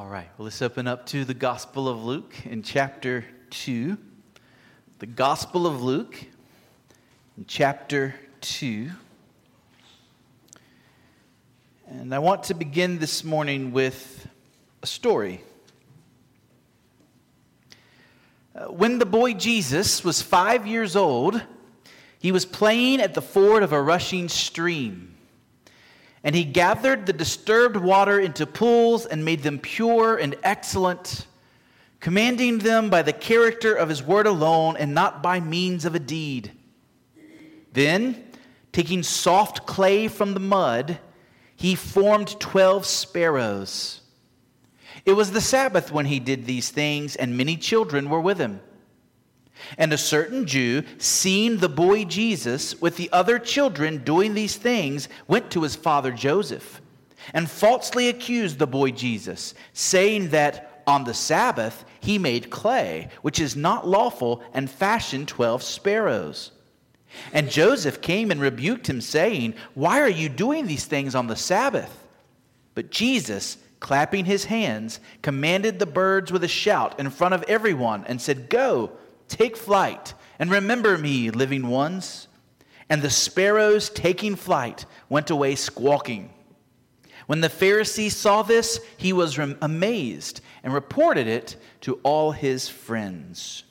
All 0.00 0.08
right, 0.08 0.30
well, 0.38 0.44
let's 0.44 0.62
open 0.62 0.86
up 0.86 1.04
to 1.08 1.26
the 1.26 1.34
Gospel 1.34 1.86
of 1.86 2.02
Luke 2.02 2.34
in 2.46 2.62
chapter 2.62 3.22
2. 3.50 3.98
The 4.98 5.04
Gospel 5.04 5.66
of 5.66 5.82
Luke 5.82 6.24
in 7.36 7.44
chapter 7.46 8.14
2. 8.40 8.88
And 11.88 12.14
I 12.14 12.18
want 12.18 12.44
to 12.44 12.54
begin 12.54 12.98
this 12.98 13.24
morning 13.24 13.72
with 13.72 14.26
a 14.82 14.86
story. 14.86 15.42
Uh, 18.54 18.68
when 18.68 18.98
the 19.00 19.04
boy 19.04 19.34
Jesus 19.34 20.02
was 20.02 20.22
five 20.22 20.66
years 20.66 20.96
old, 20.96 21.42
he 22.18 22.32
was 22.32 22.46
playing 22.46 23.02
at 23.02 23.12
the 23.12 23.20
ford 23.20 23.62
of 23.62 23.74
a 23.74 23.82
rushing 23.82 24.30
stream. 24.30 25.14
And 26.22 26.34
he 26.34 26.44
gathered 26.44 27.06
the 27.06 27.12
disturbed 27.12 27.76
water 27.76 28.20
into 28.20 28.46
pools 28.46 29.06
and 29.06 29.24
made 29.24 29.42
them 29.42 29.58
pure 29.58 30.16
and 30.16 30.36
excellent, 30.42 31.26
commanding 31.98 32.58
them 32.58 32.90
by 32.90 33.02
the 33.02 33.12
character 33.12 33.74
of 33.74 33.88
his 33.88 34.02
word 34.02 34.26
alone 34.26 34.76
and 34.76 34.94
not 34.94 35.22
by 35.22 35.40
means 35.40 35.84
of 35.84 35.94
a 35.94 35.98
deed. 35.98 36.52
Then, 37.72 38.24
taking 38.72 39.02
soft 39.02 39.66
clay 39.66 40.08
from 40.08 40.34
the 40.34 40.40
mud, 40.40 40.98
he 41.56 41.74
formed 41.74 42.38
twelve 42.38 42.84
sparrows. 42.84 44.00
It 45.06 45.12
was 45.12 45.30
the 45.30 45.40
Sabbath 45.40 45.90
when 45.90 46.06
he 46.06 46.20
did 46.20 46.44
these 46.44 46.70
things, 46.70 47.16
and 47.16 47.36
many 47.36 47.56
children 47.56 48.10
were 48.10 48.20
with 48.20 48.38
him. 48.38 48.60
And 49.78 49.92
a 49.92 49.98
certain 49.98 50.46
Jew, 50.46 50.82
seeing 50.98 51.58
the 51.58 51.68
boy 51.68 52.04
Jesus 52.04 52.80
with 52.80 52.96
the 52.96 53.10
other 53.12 53.38
children 53.38 54.04
doing 54.04 54.34
these 54.34 54.56
things, 54.56 55.08
went 55.28 55.50
to 55.52 55.62
his 55.62 55.76
father 55.76 56.12
Joseph 56.12 56.80
and 57.34 57.50
falsely 57.50 58.08
accused 58.08 58.58
the 58.58 58.66
boy 58.66 58.90
Jesus, 58.90 59.54
saying 59.72 60.30
that 60.30 60.82
on 60.86 61.04
the 61.04 61.14
Sabbath 61.14 61.84
he 62.00 62.18
made 62.18 62.50
clay, 62.50 63.08
which 63.22 63.38
is 63.38 63.56
not 63.56 63.86
lawful, 63.86 64.42
and 64.52 64.70
fashioned 64.70 65.28
twelve 65.28 65.62
sparrows. 65.62 66.52
And 67.32 67.50
Joseph 67.50 68.00
came 68.00 68.30
and 68.30 68.40
rebuked 68.40 68.88
him, 68.88 69.00
saying, 69.00 69.54
Why 69.74 70.00
are 70.00 70.08
you 70.08 70.28
doing 70.28 70.66
these 70.66 70.86
things 70.86 71.14
on 71.14 71.26
the 71.26 71.36
Sabbath? 71.36 72.06
But 72.74 72.90
Jesus, 72.90 73.58
clapping 73.80 74.24
his 74.24 74.44
hands, 74.44 75.00
commanded 75.22 75.78
the 75.78 75.86
birds 75.86 76.30
with 76.30 76.44
a 76.44 76.48
shout 76.48 76.98
in 77.00 77.10
front 77.10 77.34
of 77.34 77.42
everyone, 77.44 78.04
and 78.06 78.20
said, 78.20 78.48
Go 78.48 78.92
Take 79.30 79.56
flight, 79.56 80.12
and 80.40 80.50
remember 80.50 80.98
me, 80.98 81.30
living 81.30 81.68
ones. 81.68 82.26
And 82.88 83.00
the 83.00 83.10
sparrows, 83.10 83.88
taking 83.88 84.34
flight, 84.34 84.84
went 85.08 85.30
away 85.30 85.54
squawking. 85.54 86.30
When 87.28 87.40
the 87.40 87.48
Pharisee 87.48 88.10
saw 88.10 88.42
this, 88.42 88.80
he 88.96 89.12
was 89.12 89.38
amazed 89.38 90.40
and 90.64 90.74
reported 90.74 91.28
it 91.28 91.54
to 91.82 92.00
all 92.02 92.32
his 92.32 92.68
friends. 92.68 93.62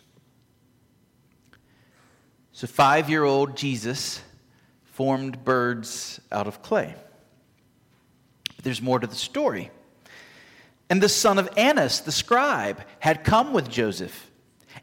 So, 2.53 2.65
five 2.65 3.09
year 3.09 3.25
old 3.25 3.57
Jesus 3.57 4.21
formed 4.85 5.43
birds 5.43 6.21
out 6.31 6.47
of 6.47 6.61
clay. 6.61 6.95
But 8.55 8.63
there's 8.63 8.81
more 8.81 8.99
to 8.99 9.07
the 9.07 9.15
story. 9.15 9.71
And 10.89 11.03
the 11.03 11.09
son 11.09 11.37
of 11.37 11.49
Annas, 11.57 11.99
the 11.99 12.13
scribe, 12.13 12.81
had 12.99 13.25
come 13.25 13.51
with 13.51 13.69
Joseph 13.69 14.28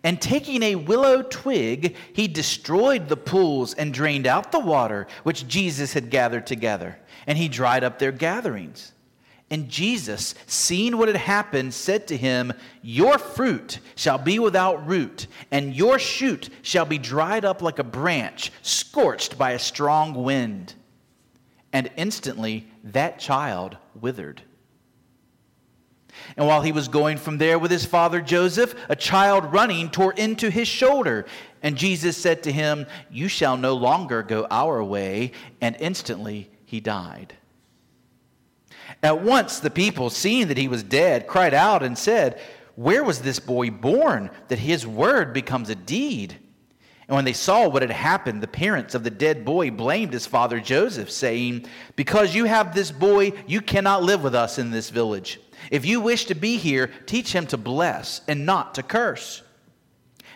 and 0.06 0.22
taking 0.22 0.62
a 0.62 0.76
willow 0.76 1.20
twig, 1.20 1.96
he 2.12 2.28
destroyed 2.28 3.08
the 3.08 3.16
pools 3.16 3.74
and 3.74 3.92
drained 3.92 4.28
out 4.28 4.52
the 4.52 4.60
water 4.60 5.08
which 5.24 5.48
Jesus 5.48 5.92
had 5.94 6.10
gathered 6.10 6.46
together. 6.46 6.96
And 7.26 7.36
he 7.36 7.48
dried 7.48 7.82
up 7.82 7.98
their 7.98 8.12
gatherings. 8.12 8.92
And 9.50 9.68
Jesus, 9.68 10.36
seeing 10.46 10.96
what 10.96 11.08
had 11.08 11.16
happened, 11.16 11.74
said 11.74 12.06
to 12.06 12.16
him, 12.16 12.52
Your 12.82 13.18
fruit 13.18 13.80
shall 13.96 14.16
be 14.16 14.38
without 14.38 14.86
root, 14.86 15.26
and 15.50 15.74
your 15.74 15.98
shoot 15.98 16.50
shall 16.62 16.84
be 16.84 16.98
dried 16.98 17.44
up 17.44 17.60
like 17.60 17.80
a 17.80 17.84
branch, 17.84 18.52
scorched 18.62 19.36
by 19.36 19.50
a 19.52 19.58
strong 19.58 20.14
wind. 20.14 20.74
And 21.72 21.90
instantly 21.96 22.68
that 22.84 23.18
child 23.18 23.76
withered. 24.00 24.40
And 26.36 26.46
while 26.46 26.62
he 26.62 26.72
was 26.72 26.88
going 26.88 27.18
from 27.18 27.38
there 27.38 27.58
with 27.58 27.70
his 27.70 27.84
father 27.84 28.20
Joseph, 28.20 28.74
a 28.88 28.96
child 28.96 29.52
running 29.52 29.90
tore 29.90 30.12
into 30.12 30.50
his 30.50 30.68
shoulder. 30.68 31.26
And 31.62 31.76
Jesus 31.76 32.16
said 32.16 32.42
to 32.44 32.52
him, 32.52 32.86
You 33.10 33.28
shall 33.28 33.56
no 33.56 33.74
longer 33.74 34.22
go 34.22 34.46
our 34.50 34.82
way. 34.82 35.32
And 35.60 35.76
instantly 35.78 36.50
he 36.64 36.80
died. 36.80 37.34
At 39.02 39.22
once 39.22 39.60
the 39.60 39.70
people, 39.70 40.10
seeing 40.10 40.48
that 40.48 40.58
he 40.58 40.68
was 40.68 40.82
dead, 40.82 41.26
cried 41.26 41.54
out 41.54 41.82
and 41.82 41.96
said, 41.96 42.40
Where 42.74 43.04
was 43.04 43.20
this 43.20 43.38
boy 43.38 43.70
born 43.70 44.30
that 44.48 44.58
his 44.58 44.86
word 44.86 45.32
becomes 45.32 45.70
a 45.70 45.74
deed? 45.74 46.36
And 47.08 47.14
when 47.14 47.24
they 47.24 47.32
saw 47.32 47.68
what 47.68 47.82
had 47.82 47.90
happened, 47.92 48.42
the 48.42 48.48
parents 48.48 48.94
of 48.94 49.04
the 49.04 49.10
dead 49.10 49.44
boy 49.44 49.70
blamed 49.70 50.12
his 50.12 50.26
father 50.26 50.58
Joseph, 50.58 51.10
saying, 51.10 51.66
Because 51.94 52.34
you 52.34 52.46
have 52.46 52.74
this 52.74 52.90
boy, 52.90 53.32
you 53.46 53.60
cannot 53.60 54.02
live 54.02 54.24
with 54.24 54.34
us 54.34 54.58
in 54.58 54.72
this 54.72 54.90
village. 54.90 55.40
If 55.70 55.84
you 55.84 56.00
wish 56.00 56.26
to 56.26 56.34
be 56.34 56.56
here, 56.56 56.90
teach 57.06 57.32
him 57.32 57.46
to 57.48 57.56
bless 57.56 58.20
and 58.28 58.46
not 58.46 58.74
to 58.74 58.82
curse. 58.82 59.42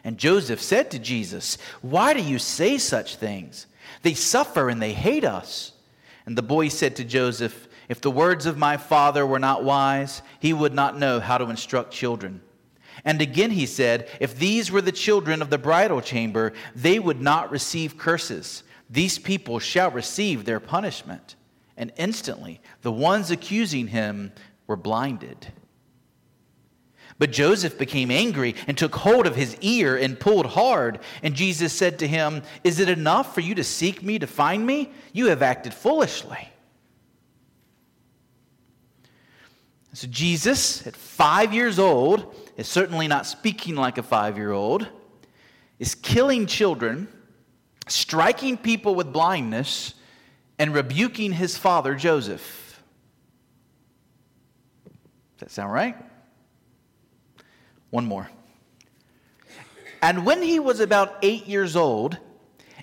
And 0.04 0.18
Joseph 0.18 0.60
said 0.60 0.90
to 0.90 0.98
Jesus, 0.98 1.58
Why 1.82 2.14
do 2.14 2.22
you 2.22 2.38
say 2.38 2.78
such 2.78 3.16
things? 3.16 3.66
They 4.02 4.14
suffer 4.14 4.68
and 4.68 4.80
they 4.80 4.92
hate 4.92 5.24
us. 5.24 5.72
And 6.26 6.36
the 6.36 6.42
boy 6.42 6.68
said 6.68 6.96
to 6.96 7.04
Joseph, 7.04 7.68
If 7.88 8.00
the 8.00 8.10
words 8.10 8.46
of 8.46 8.56
my 8.56 8.76
father 8.76 9.26
were 9.26 9.38
not 9.38 9.64
wise, 9.64 10.22
he 10.38 10.52
would 10.52 10.74
not 10.74 10.98
know 10.98 11.20
how 11.20 11.38
to 11.38 11.50
instruct 11.50 11.92
children. 11.92 12.40
And 13.04 13.20
again 13.20 13.50
he 13.50 13.66
said, 13.66 14.08
If 14.20 14.38
these 14.38 14.70
were 14.70 14.82
the 14.82 14.92
children 14.92 15.42
of 15.42 15.50
the 15.50 15.58
bridal 15.58 16.00
chamber, 16.00 16.52
they 16.74 16.98
would 16.98 17.20
not 17.20 17.50
receive 17.50 17.98
curses. 17.98 18.62
These 18.88 19.18
people 19.18 19.58
shall 19.58 19.90
receive 19.90 20.44
their 20.44 20.60
punishment. 20.60 21.36
And 21.76 21.92
instantly 21.96 22.60
the 22.82 22.92
ones 22.92 23.30
accusing 23.30 23.88
him 23.88 24.32
were 24.70 24.76
blinded. 24.76 25.48
But 27.18 27.32
Joseph 27.32 27.76
became 27.76 28.10
angry 28.10 28.54
and 28.68 28.78
took 28.78 28.94
hold 28.94 29.26
of 29.26 29.34
his 29.34 29.56
ear 29.60 29.96
and 29.96 30.18
pulled 30.18 30.46
hard. 30.46 31.00
And 31.24 31.34
Jesus 31.34 31.72
said 31.72 31.98
to 31.98 32.08
him, 32.08 32.42
Is 32.62 32.78
it 32.78 32.88
enough 32.88 33.34
for 33.34 33.40
you 33.40 33.56
to 33.56 33.64
seek 33.64 34.02
me 34.02 34.20
to 34.20 34.28
find 34.28 34.64
me? 34.64 34.92
You 35.12 35.26
have 35.26 35.42
acted 35.42 35.74
foolishly. 35.74 36.48
So 39.92 40.06
Jesus, 40.06 40.86
at 40.86 40.94
five 40.94 41.52
years 41.52 41.80
old, 41.80 42.32
is 42.56 42.68
certainly 42.68 43.08
not 43.08 43.26
speaking 43.26 43.74
like 43.74 43.98
a 43.98 44.04
five 44.04 44.36
year 44.38 44.52
old, 44.52 44.86
is 45.80 45.96
killing 45.96 46.46
children, 46.46 47.08
striking 47.88 48.56
people 48.56 48.94
with 48.94 49.12
blindness, 49.12 49.94
and 50.60 50.72
rebuking 50.72 51.32
his 51.32 51.58
father 51.58 51.96
Joseph. 51.96 52.69
That 55.40 55.50
sound 55.50 55.72
right? 55.72 55.96
One 57.90 58.06
more. 58.06 58.30
And 60.02 60.24
when 60.24 60.42
he 60.42 60.60
was 60.60 60.80
about 60.80 61.16
eight 61.22 61.46
years 61.46 61.76
old, 61.76 62.18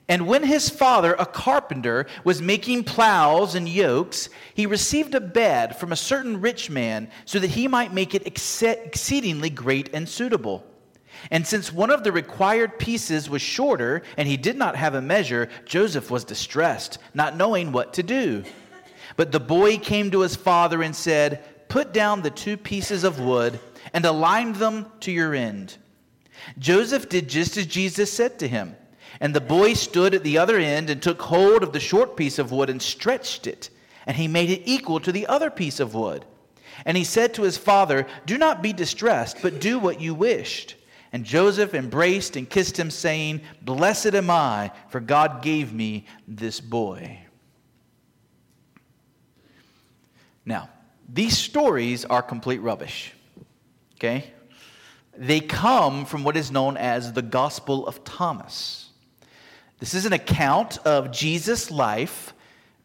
and 0.09 0.27
when 0.27 0.43
his 0.43 0.69
father, 0.69 1.15
a 1.19 1.25
carpenter, 1.25 2.07
was 2.23 2.41
making 2.41 2.83
plows 2.85 3.55
and 3.55 3.67
yokes, 3.67 4.29
he 4.53 4.65
received 4.65 5.15
a 5.15 5.21
bed 5.21 5.77
from 5.77 5.91
a 5.91 5.95
certain 5.95 6.41
rich 6.41 6.69
man 6.69 7.09
so 7.25 7.39
that 7.39 7.49
he 7.49 7.67
might 7.67 7.93
make 7.93 8.15
it 8.15 8.25
exceedingly 8.25 9.49
great 9.49 9.89
and 9.93 10.07
suitable. 10.07 10.65
And 11.31 11.45
since 11.45 11.73
one 11.73 11.89
of 11.89 12.03
the 12.03 12.11
required 12.11 12.79
pieces 12.79 13.29
was 13.29 13.41
shorter 13.41 14.03
and 14.17 14.27
he 14.27 14.37
did 14.37 14.55
not 14.55 14.75
have 14.75 14.93
a 14.93 15.01
measure, 15.01 15.49
Joseph 15.65 16.09
was 16.09 16.23
distressed, 16.23 16.99
not 17.13 17.35
knowing 17.35 17.71
what 17.71 17.93
to 17.93 18.03
do. 18.03 18.43
But 19.15 19.31
the 19.31 19.39
boy 19.39 19.77
came 19.77 20.11
to 20.11 20.21
his 20.21 20.35
father 20.35 20.81
and 20.83 20.95
said, 20.95 21.43
Put 21.69 21.93
down 21.93 22.21
the 22.21 22.29
two 22.29 22.57
pieces 22.57 23.03
of 23.03 23.19
wood 23.19 23.59
and 23.93 24.05
align 24.05 24.53
them 24.53 24.87
to 25.01 25.11
your 25.11 25.33
end. 25.33 25.77
Joseph 26.59 27.09
did 27.09 27.27
just 27.27 27.57
as 27.57 27.65
Jesus 27.65 28.11
said 28.11 28.39
to 28.39 28.47
him. 28.47 28.75
And 29.19 29.33
the 29.33 29.41
boy 29.41 29.73
stood 29.73 30.13
at 30.13 30.23
the 30.23 30.37
other 30.37 30.57
end 30.57 30.89
and 30.89 31.01
took 31.01 31.21
hold 31.21 31.63
of 31.63 31.73
the 31.73 31.79
short 31.79 32.15
piece 32.15 32.39
of 32.39 32.51
wood 32.51 32.69
and 32.69 32.81
stretched 32.81 33.47
it. 33.47 33.69
And 34.05 34.15
he 34.15 34.27
made 34.27 34.49
it 34.49 34.61
equal 34.65 34.99
to 35.01 35.11
the 35.11 35.27
other 35.27 35.49
piece 35.49 35.79
of 35.79 35.95
wood. 35.95 36.25
And 36.85 36.95
he 36.95 37.03
said 37.03 37.33
to 37.33 37.41
his 37.41 37.57
father, 37.57 38.05
Do 38.25 38.37
not 38.37 38.61
be 38.61 38.73
distressed, 38.73 39.37
but 39.41 39.59
do 39.59 39.79
what 39.79 39.99
you 39.99 40.13
wished. 40.13 40.75
And 41.11 41.23
Joseph 41.23 41.73
embraced 41.73 42.35
and 42.35 42.49
kissed 42.49 42.77
him, 42.77 42.91
saying, 42.91 43.41
Blessed 43.61 44.13
am 44.13 44.29
I, 44.29 44.71
for 44.89 44.99
God 44.99 45.41
gave 45.41 45.73
me 45.73 46.05
this 46.27 46.59
boy. 46.59 47.19
Now, 50.45 50.69
these 51.07 51.37
stories 51.37 52.05
are 52.05 52.21
complete 52.21 52.59
rubbish. 52.59 53.13
Okay? 53.95 54.31
They 55.15 55.39
come 55.39 56.05
from 56.05 56.23
what 56.23 56.37
is 56.37 56.51
known 56.51 56.77
as 56.77 57.13
the 57.13 57.21
Gospel 57.21 57.87
of 57.87 58.03
Thomas. 58.03 58.89
This 59.79 59.93
is 59.93 60.05
an 60.05 60.13
account 60.13 60.77
of 60.79 61.11
Jesus' 61.11 61.71
life 61.71 62.33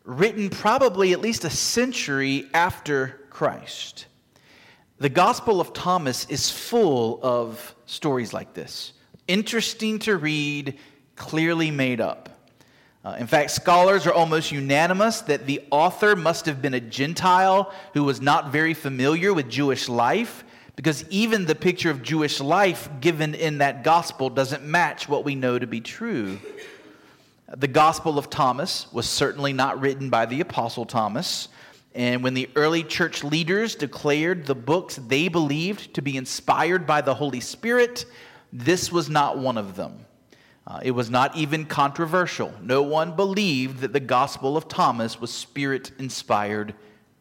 written 0.05 0.51
probably 0.51 1.13
at 1.13 1.21
least 1.21 1.45
a 1.45 1.51
century 1.51 2.47
after 2.55 3.21
Christ. 3.31 4.07
The 4.99 5.09
Gospel 5.09 5.61
of 5.61 5.73
Thomas 5.73 6.27
is 6.29 6.51
full 6.51 7.21
of 7.23 7.75
stories 7.87 8.33
like 8.33 8.55
this. 8.55 8.93
Interesting 9.27 9.99
to 10.01 10.17
read, 10.17 10.79
clearly 11.17 11.71
made 11.71 12.01
up. 12.01 12.31
Uh, 13.05 13.17
in 13.19 13.27
fact, 13.27 13.51
scholars 13.51 14.07
are 14.07 14.13
almost 14.13 14.53
unanimous 14.53 15.23
that 15.23 15.47
the 15.47 15.61
author 15.71 16.15
must 16.15 16.47
have 16.47 16.63
been 16.63 16.75
a 16.75 16.81
Gentile 16.81 17.73
who 17.95 18.05
was 18.05 18.21
not 18.21 18.53
very 18.53 18.75
familiar 18.75 19.35
with 19.35 19.49
Jewish 19.49 19.89
life, 19.89 20.45
because 20.77 21.05
even 21.11 21.45
the 21.45 21.55
picture 21.55 21.91
of 21.91 22.03
Jewish 22.03 22.41
life 22.41 22.89
given 23.01 23.35
in 23.35 23.59
that 23.59 23.83
gospel 23.83 24.31
doesn't 24.31 24.65
match 24.65 25.09
what 25.09 25.25
we 25.25 25.35
know 25.35 25.59
to 25.59 25.67
be 25.67 25.81
true. 25.81 26.39
The 27.55 27.69
Gospel 27.69 28.19
of 28.19 28.31
Thomas 28.31 28.91
was 28.93 29.07
certainly 29.07 29.53
not 29.53 29.79
written 29.81 30.09
by 30.09 30.25
the 30.25 30.41
Apostle 30.41 30.87
Thomas. 30.87 31.49
And 31.95 32.23
when 32.23 32.33
the 32.33 32.49
early 32.57 32.83
church 32.83 33.23
leaders 33.23 33.75
declared 33.75 34.47
the 34.47 34.55
books 34.55 34.97
they 34.97 35.29
believed 35.29 35.93
to 35.95 36.03
be 36.03 36.17
inspired 36.17 36.87
by 36.87 37.03
the 37.03 37.13
Holy 37.13 37.41
Spirit, 37.41 38.07
this 38.55 38.91
was 38.91 39.11
not 39.11 39.37
one 39.37 39.59
of 39.59 39.77
them. 39.77 40.07
Uh, 40.67 40.81
it 40.82 40.93
was 40.93 41.11
not 41.11 41.37
even 41.37 41.67
controversial. 41.67 42.55
No 42.62 42.82
one 42.82 43.17
believed 43.17 43.81
that 43.81 43.93
the 43.93 44.00
Gospel 44.00 44.56
of 44.56 44.69
Thomas 44.69 45.20
was 45.20 45.32
spirit 45.32 45.91
inspired 45.99 46.75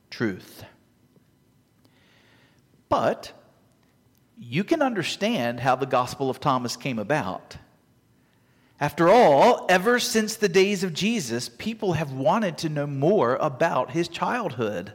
truth. 0.10 0.64
But 2.88 3.32
you 4.38 4.64
can 4.64 4.82
understand 4.82 5.60
how 5.60 5.76
the 5.76 5.86
Gospel 5.86 6.30
of 6.30 6.40
Thomas 6.40 6.76
came 6.76 7.00
about. 7.00 7.58
After 8.80 9.10
all, 9.10 9.68
ever 9.70 10.00
since 10.00 10.36
the 10.36 10.50
days 10.50 10.84
of 10.84 10.94
Jesus, 10.94 11.48
people 11.48 11.94
have 11.94 12.14
wanted 12.14 12.58
to 12.60 12.70
know 12.70 12.88
more 12.88 13.36
about 13.36 13.92
his 13.92 14.08
childhood. 14.08 14.94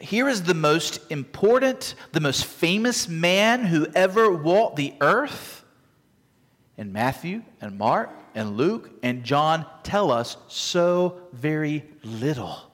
Here 0.00 0.26
is 0.26 0.42
the 0.42 0.54
most 0.54 1.00
important, 1.10 1.94
the 2.12 2.20
most 2.20 2.46
famous 2.46 3.08
man 3.08 3.64
who 3.64 3.86
ever 3.94 4.30
walked 4.30 4.76
the 4.76 4.94
earth. 5.02 5.65
And 6.78 6.92
Matthew 6.92 7.42
and 7.60 7.78
Mark 7.78 8.10
and 8.34 8.56
Luke 8.56 8.90
and 9.02 9.24
John 9.24 9.64
tell 9.82 10.10
us 10.10 10.36
so 10.48 11.20
very 11.32 11.84
little 12.02 12.70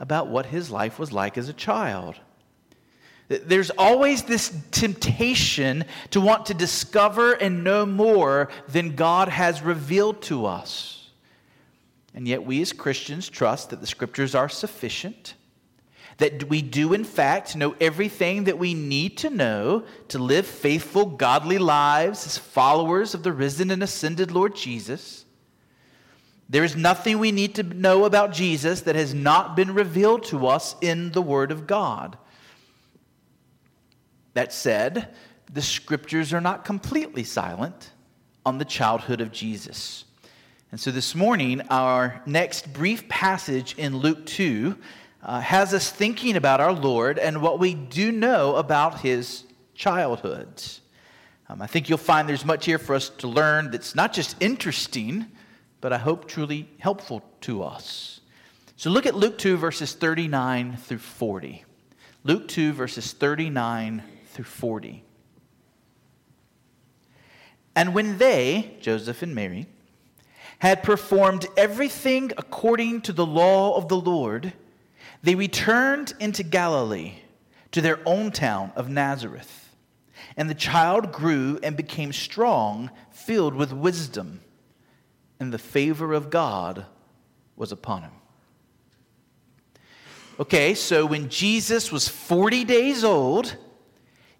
about 0.00 0.28
what 0.28 0.46
his 0.46 0.70
life 0.70 0.98
was 0.98 1.12
like 1.12 1.38
as 1.38 1.48
a 1.48 1.52
child. 1.52 2.16
There's 3.28 3.70
always 3.70 4.22
this 4.24 4.54
temptation 4.70 5.84
to 6.10 6.20
want 6.20 6.46
to 6.46 6.54
discover 6.54 7.32
and 7.32 7.64
know 7.64 7.86
more 7.86 8.50
than 8.68 8.96
God 8.96 9.28
has 9.28 9.62
revealed 9.62 10.20
to 10.22 10.44
us. 10.44 11.10
And 12.14 12.28
yet, 12.28 12.44
we 12.44 12.60
as 12.60 12.72
Christians 12.72 13.28
trust 13.28 13.70
that 13.70 13.80
the 13.80 13.86
scriptures 13.86 14.34
are 14.34 14.48
sufficient, 14.48 15.34
that 16.18 16.48
we 16.48 16.62
do, 16.62 16.92
in 16.92 17.04
fact, 17.04 17.56
know 17.56 17.74
everything 17.80 18.44
that 18.44 18.58
we 18.58 18.74
need 18.74 19.18
to 19.18 19.30
know 19.30 19.84
to 20.08 20.18
live 20.18 20.46
faithful, 20.46 21.06
godly 21.06 21.58
lives 21.58 22.26
as 22.26 22.38
followers 22.38 23.14
of 23.14 23.22
the 23.22 23.32
risen 23.32 23.70
and 23.70 23.82
ascended 23.82 24.30
Lord 24.30 24.54
Jesus. 24.54 25.24
There 26.48 26.64
is 26.64 26.76
nothing 26.76 27.18
we 27.18 27.32
need 27.32 27.54
to 27.56 27.62
know 27.62 28.04
about 28.04 28.32
Jesus 28.32 28.82
that 28.82 28.94
has 28.96 29.14
not 29.14 29.56
been 29.56 29.74
revealed 29.74 30.24
to 30.24 30.46
us 30.46 30.76
in 30.80 31.10
the 31.12 31.22
Word 31.22 31.50
of 31.50 31.66
God. 31.66 32.18
That 34.34 34.52
said, 34.52 35.14
the 35.52 35.62
scriptures 35.62 36.32
are 36.32 36.40
not 36.40 36.64
completely 36.64 37.24
silent 37.24 37.90
on 38.44 38.58
the 38.58 38.64
childhood 38.64 39.20
of 39.20 39.32
Jesus. 39.32 40.04
And 40.70 40.80
so 40.80 40.90
this 40.90 41.14
morning, 41.14 41.62
our 41.70 42.20
next 42.26 42.72
brief 42.72 43.08
passage 43.08 43.76
in 43.78 43.96
Luke 43.96 44.26
2 44.26 44.76
uh, 45.24 45.40
has 45.40 45.72
us 45.72 45.90
thinking 45.90 46.36
about 46.36 46.60
our 46.60 46.72
Lord 46.72 47.18
and 47.18 47.40
what 47.40 47.58
we 47.58 47.74
do 47.74 48.12
know 48.12 48.56
about 48.56 49.00
his 49.00 49.44
childhood. 49.74 50.62
Um, 51.48 51.62
I 51.62 51.66
think 51.66 51.88
you'll 51.88 51.98
find 51.98 52.28
there's 52.28 52.44
much 52.44 52.66
here 52.66 52.78
for 52.78 52.94
us 52.94 53.08
to 53.08 53.28
learn 53.28 53.70
that's 53.70 53.94
not 53.94 54.12
just 54.12 54.36
interesting, 54.40 55.26
but 55.80 55.92
I 55.92 55.98
hope 55.98 56.28
truly 56.28 56.68
helpful 56.78 57.22
to 57.42 57.62
us. 57.62 58.20
So 58.76 58.90
look 58.90 59.06
at 59.06 59.14
Luke 59.14 59.38
2, 59.38 59.56
verses 59.56 59.94
39 59.94 60.76
through 60.76 60.98
40. 60.98 61.64
Luke 62.22 62.48
2, 62.48 62.72
verses 62.72 63.12
39 63.12 64.02
through 64.26 64.44
40. 64.44 65.04
And 67.76 67.94
when 67.94 68.18
they, 68.18 68.76
Joseph 68.80 69.22
and 69.22 69.34
Mary, 69.34 69.66
had 70.58 70.82
performed 70.82 71.46
everything 71.56 72.32
according 72.36 73.02
to 73.02 73.12
the 73.12 73.26
law 73.26 73.76
of 73.76 73.88
the 73.88 73.96
Lord, 73.96 74.52
they 75.24 75.34
returned 75.34 76.12
into 76.20 76.42
Galilee 76.42 77.14
to 77.72 77.80
their 77.80 77.98
own 78.04 78.30
town 78.30 78.72
of 78.76 78.90
Nazareth. 78.90 79.74
And 80.36 80.50
the 80.50 80.54
child 80.54 81.12
grew 81.12 81.58
and 81.62 81.76
became 81.76 82.12
strong, 82.12 82.90
filled 83.10 83.54
with 83.54 83.72
wisdom, 83.72 84.42
and 85.40 85.50
the 85.50 85.58
favor 85.58 86.12
of 86.12 86.28
God 86.28 86.84
was 87.56 87.72
upon 87.72 88.02
him. 88.02 88.12
Okay, 90.38 90.74
so 90.74 91.06
when 91.06 91.30
Jesus 91.30 91.90
was 91.90 92.06
40 92.06 92.64
days 92.64 93.02
old, 93.02 93.56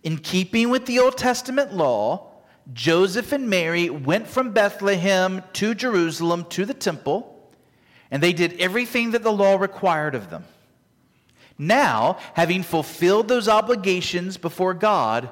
in 0.03 0.19
keeping 0.19 0.69
with 0.69 0.85
the 0.85 0.99
Old 0.99 1.17
Testament 1.17 1.73
law, 1.73 2.31
Joseph 2.75 3.33
and 3.33 3.49
Mary 3.49 3.89
went 3.89 4.27
from 4.27 4.53
Bethlehem 4.53 5.43
to 5.55 5.75
Jerusalem 5.75 6.45
to 6.51 6.67
the 6.67 6.75
temple, 6.75 7.51
and 8.11 8.23
they 8.23 8.35
did 8.35 8.61
everything 8.61 9.13
that 9.13 9.23
the 9.23 9.33
law 9.33 9.57
required 9.57 10.15
of 10.15 10.29
them. 10.29 10.45
Now, 11.59 12.19
having 12.35 12.62
fulfilled 12.62 13.29
those 13.29 13.49
obligations 13.49 14.37
before 14.37 14.75
God, 14.75 15.29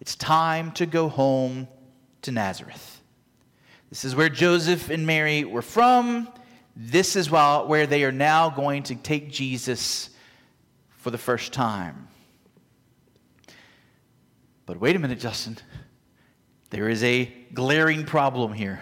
it's 0.00 0.14
time 0.14 0.72
to 0.72 0.86
go 0.86 1.08
home 1.08 1.68
to 2.22 2.32
Nazareth. 2.32 3.00
This 3.90 4.04
is 4.04 4.14
where 4.14 4.28
Joseph 4.28 4.90
and 4.90 5.06
Mary 5.06 5.44
were 5.44 5.62
from. 5.62 6.28
This 6.76 7.16
is 7.16 7.30
where 7.30 7.86
they 7.86 8.04
are 8.04 8.12
now 8.12 8.50
going 8.50 8.82
to 8.84 8.94
take 8.94 9.30
Jesus 9.30 10.10
for 10.98 11.10
the 11.10 11.18
first 11.18 11.52
time. 11.52 12.08
But 14.66 14.80
wait 14.80 14.96
a 14.96 14.98
minute, 14.98 15.20
Justin. 15.20 15.56
There 16.70 16.88
is 16.88 17.02
a 17.04 17.32
glaring 17.54 18.04
problem 18.04 18.52
here. 18.52 18.80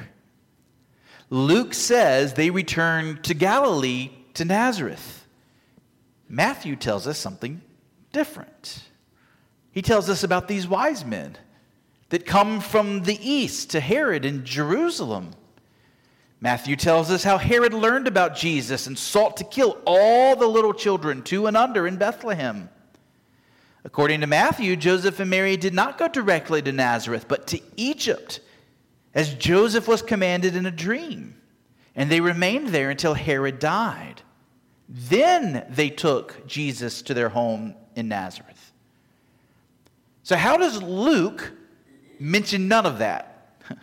Luke 1.31 1.75
says 1.75 2.35
they 2.35 2.51
returned 2.51 3.25
to 3.25 3.35
Galilee 3.35 4.11
to 4.35 4.45
Nazareth. 4.45 5.24
Matthew 6.29 6.77
tells 6.77 7.07
us 7.07 7.19
something 7.19 7.61
different. 8.13 8.83
He 9.71 9.83
tells 9.83 10.09
us 10.09 10.23
about 10.23 10.49
these 10.49 10.67
wise 10.67 11.05
men 11.05 11.37
that 12.11 12.27
come 12.27 12.61
from 12.61 13.03
the 13.03 13.19
east 13.29 13.71
to 13.71 13.81
Herod 13.81 14.25
in 14.25 14.45
Jerusalem. 14.45 15.33
Matthew 16.41 16.77
tells 16.77 17.11
us 17.11 17.25
how 17.25 17.39
Herod 17.39 17.75
learned 17.75 18.07
about 18.07 18.37
Jesus 18.37 18.87
and 18.87 18.99
sought 18.99 19.39
to 19.39 19.45
kill 19.45 19.79
all 19.87 20.37
the 20.37 20.47
little 20.47 20.75
children, 20.75 21.23
two 21.23 21.47
and 21.47 21.57
under, 21.57 21.87
in 21.87 21.97
Bethlehem. 21.97 22.69
According 23.83 24.21
to 24.21 24.27
Matthew, 24.27 24.77
Joseph 24.77 25.21
and 25.21 25.31
Mary 25.31 25.57
did 25.57 25.75
not 25.75 25.99
go 25.99 26.09
directly 26.09 26.63
to 26.63 26.73
Nazareth, 26.73 27.27
but 27.29 27.47
to 27.49 27.61
Egypt, 27.77 28.41
as 29.15 29.35
Joseph 29.35 29.89
was 29.89 30.03
commanded 30.03 30.57
in 30.57 30.67
a 30.67 30.71
dream. 30.71 31.35
And 31.97 32.11
they 32.11 32.21
remained 32.21 32.69
there 32.69 32.91
until 32.91 33.15
Herod 33.15 33.59
died. 33.59 34.23
Then 34.89 35.67
they 35.71 35.91
took 35.91 36.47
Jesus 36.47 37.03
to 37.03 37.15
their 37.15 37.29
home 37.29 37.75
in 37.95 38.09
Nazareth. 38.09 38.73
So, 40.23 40.37
how 40.37 40.57
does 40.57 40.83
Luke 40.83 41.53
mention 42.19 42.69
none 42.69 42.87
of 42.87 42.99
that? 42.99 43.61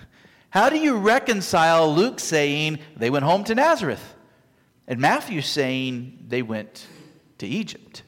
How 0.50 0.70
do 0.70 0.78
you 0.78 0.98
reconcile 0.98 1.94
Luke 1.94 2.20
saying 2.20 2.80
they 2.98 3.10
went 3.10 3.24
home 3.24 3.44
to 3.46 3.56
Nazareth 3.56 4.16
and 4.88 5.00
Matthew 5.00 5.42
saying 5.42 6.26
they 6.28 6.42
went 6.42 6.88
to 7.38 7.48
Egypt? 7.48 8.04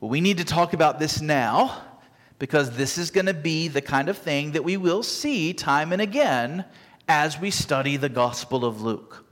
Well, 0.00 0.10
we 0.10 0.20
need 0.20 0.38
to 0.38 0.44
talk 0.44 0.72
about 0.72 0.98
this 0.98 1.20
now 1.20 1.82
because 2.38 2.76
this 2.76 2.98
is 2.98 3.10
going 3.10 3.26
to 3.26 3.34
be 3.34 3.68
the 3.68 3.80
kind 3.80 4.08
of 4.08 4.18
thing 4.18 4.52
that 4.52 4.64
we 4.64 4.76
will 4.76 5.02
see 5.02 5.52
time 5.52 5.92
and 5.92 6.02
again 6.02 6.64
as 7.08 7.38
we 7.38 7.50
study 7.50 7.96
the 7.96 8.08
Gospel 8.08 8.64
of 8.64 8.80
Luke. 8.80 9.23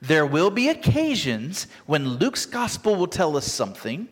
There 0.00 0.24
will 0.24 0.50
be 0.50 0.68
occasions 0.68 1.66
when 1.86 2.08
Luke's 2.08 2.46
Gospel 2.46 2.96
will 2.96 3.06
tell 3.06 3.36
us 3.36 3.50
something, 3.50 4.08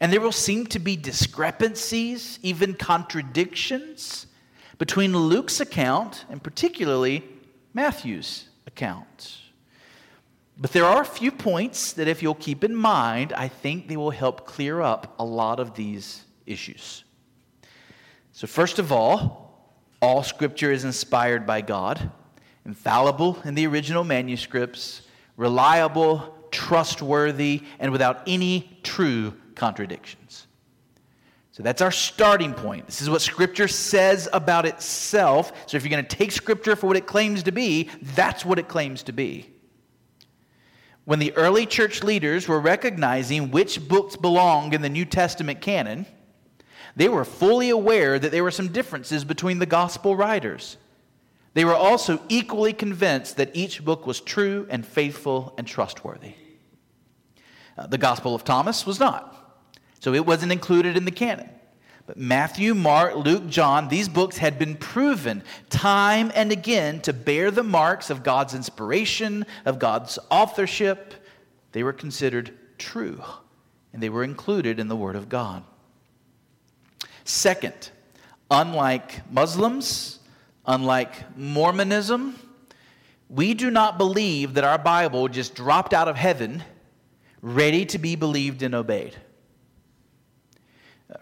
and 0.00 0.12
there 0.12 0.20
will 0.20 0.32
seem 0.32 0.66
to 0.68 0.78
be 0.78 0.96
discrepancies, 0.96 2.38
even 2.42 2.74
contradictions 2.74 4.26
between 4.78 5.16
Luke's 5.16 5.60
account 5.60 6.24
and 6.28 6.42
particularly 6.42 7.24
Matthew's 7.72 8.48
account. 8.66 9.40
But 10.56 10.70
there 10.72 10.84
are 10.84 11.02
a 11.02 11.06
few 11.06 11.32
points 11.32 11.92
that, 11.94 12.06
if 12.06 12.22
you'll 12.22 12.34
keep 12.36 12.62
in 12.62 12.74
mind, 12.74 13.32
I 13.32 13.48
think 13.48 13.88
they 13.88 13.96
will 13.96 14.12
help 14.12 14.46
clear 14.46 14.80
up 14.80 15.16
a 15.18 15.24
lot 15.24 15.58
of 15.58 15.74
these 15.74 16.24
issues. 16.46 17.02
So, 18.32 18.46
first 18.46 18.78
of 18.78 18.92
all, 18.92 19.68
all 20.00 20.22
scripture 20.22 20.70
is 20.70 20.84
inspired 20.84 21.44
by 21.44 21.60
God, 21.60 22.10
infallible 22.64 23.40
in 23.44 23.54
the 23.54 23.66
original 23.66 24.04
manuscripts, 24.04 25.02
reliable, 25.36 26.34
trustworthy, 26.50 27.62
and 27.78 27.92
without 27.92 28.22
any 28.26 28.78
true 28.82 29.34
contradictions. 29.54 30.46
So 31.52 31.62
that's 31.62 31.82
our 31.82 31.92
starting 31.92 32.52
point. 32.52 32.86
This 32.86 33.00
is 33.00 33.08
what 33.08 33.22
Scripture 33.22 33.68
says 33.68 34.28
about 34.32 34.66
itself. 34.66 35.52
So 35.66 35.76
if 35.76 35.84
you're 35.84 35.90
going 35.90 36.04
to 36.04 36.16
take 36.16 36.32
Scripture 36.32 36.74
for 36.74 36.88
what 36.88 36.96
it 36.96 37.06
claims 37.06 37.44
to 37.44 37.52
be, 37.52 37.90
that's 38.02 38.44
what 38.44 38.58
it 38.58 38.66
claims 38.66 39.04
to 39.04 39.12
be. 39.12 39.48
When 41.04 41.18
the 41.18 41.32
early 41.36 41.66
church 41.66 42.02
leaders 42.02 42.48
were 42.48 42.58
recognizing 42.58 43.50
which 43.50 43.86
books 43.86 44.16
belonged 44.16 44.74
in 44.74 44.82
the 44.82 44.88
New 44.88 45.04
Testament 45.04 45.60
canon, 45.60 46.06
they 46.96 47.08
were 47.08 47.24
fully 47.24 47.70
aware 47.70 48.18
that 48.18 48.32
there 48.32 48.42
were 48.42 48.50
some 48.50 48.68
differences 48.68 49.24
between 49.24 49.58
the 49.58 49.66
gospel 49.66 50.16
writers. 50.16 50.76
They 51.54 51.64
were 51.64 51.74
also 51.74 52.20
equally 52.28 52.72
convinced 52.72 53.36
that 53.36 53.54
each 53.54 53.84
book 53.84 54.06
was 54.06 54.20
true 54.20 54.66
and 54.68 54.84
faithful 54.84 55.54
and 55.56 55.66
trustworthy. 55.66 56.34
Uh, 57.78 57.86
the 57.86 57.98
Gospel 57.98 58.34
of 58.34 58.44
Thomas 58.44 58.84
was 58.84 59.00
not. 59.00 59.30
So 60.00 60.12
it 60.14 60.26
wasn't 60.26 60.52
included 60.52 60.96
in 60.96 61.04
the 61.04 61.10
canon. 61.10 61.48
But 62.06 62.18
Matthew, 62.18 62.74
Mark, 62.74 63.16
Luke, 63.16 63.48
John, 63.48 63.88
these 63.88 64.08
books 64.08 64.36
had 64.36 64.58
been 64.58 64.76
proven 64.76 65.42
time 65.70 66.30
and 66.34 66.52
again 66.52 67.00
to 67.02 67.12
bear 67.12 67.50
the 67.50 67.62
marks 67.62 68.10
of 68.10 68.22
God's 68.22 68.52
inspiration, 68.52 69.46
of 69.64 69.78
God's 69.78 70.18
authorship. 70.30 71.14
They 71.72 71.82
were 71.82 71.94
considered 71.94 72.52
true, 72.76 73.22
and 73.92 74.02
they 74.02 74.10
were 74.10 74.24
included 74.24 74.78
in 74.78 74.88
the 74.88 74.96
Word 74.96 75.16
of 75.16 75.30
God. 75.30 75.64
Second, 77.24 77.90
unlike 78.50 79.22
Muslims, 79.32 80.18
unlike 80.66 81.36
Mormonism, 81.36 82.38
we 83.28 83.54
do 83.54 83.70
not 83.70 83.98
believe 83.98 84.54
that 84.54 84.64
our 84.64 84.78
Bible 84.78 85.28
just 85.28 85.54
dropped 85.54 85.92
out 85.92 86.08
of 86.08 86.16
heaven 86.16 86.62
ready 87.42 87.84
to 87.86 87.98
be 87.98 88.16
believed 88.16 88.62
and 88.62 88.74
obeyed. 88.74 89.16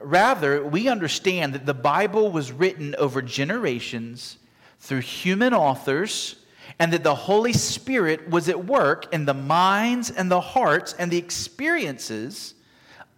Rather, 0.00 0.64
we 0.64 0.88
understand 0.88 1.54
that 1.54 1.66
the 1.66 1.75
Bible 1.75 2.30
was 2.30 2.52
written 2.52 2.94
over 2.96 3.20
generations 3.20 4.38
through 4.78 5.00
human 5.00 5.54
authors, 5.54 6.37
and 6.78 6.92
that 6.92 7.04
the 7.04 7.14
Holy 7.14 7.52
Spirit 7.52 8.30
was 8.30 8.49
at 8.49 8.64
work 8.64 9.12
in 9.12 9.25
the 9.26 9.34
minds 9.34 10.11
and 10.11 10.30
the 10.30 10.40
hearts 10.40 10.94
and 10.99 11.11
the 11.11 11.18
experiences 11.18 12.54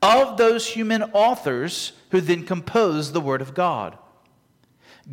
of 0.03 0.37
those 0.37 0.67
human 0.67 1.03
authors 1.03 1.93
who 2.11 2.21
then 2.21 2.45
composed 2.45 3.13
the 3.13 3.21
Word 3.21 3.41
of 3.41 3.55
God. 3.55 3.97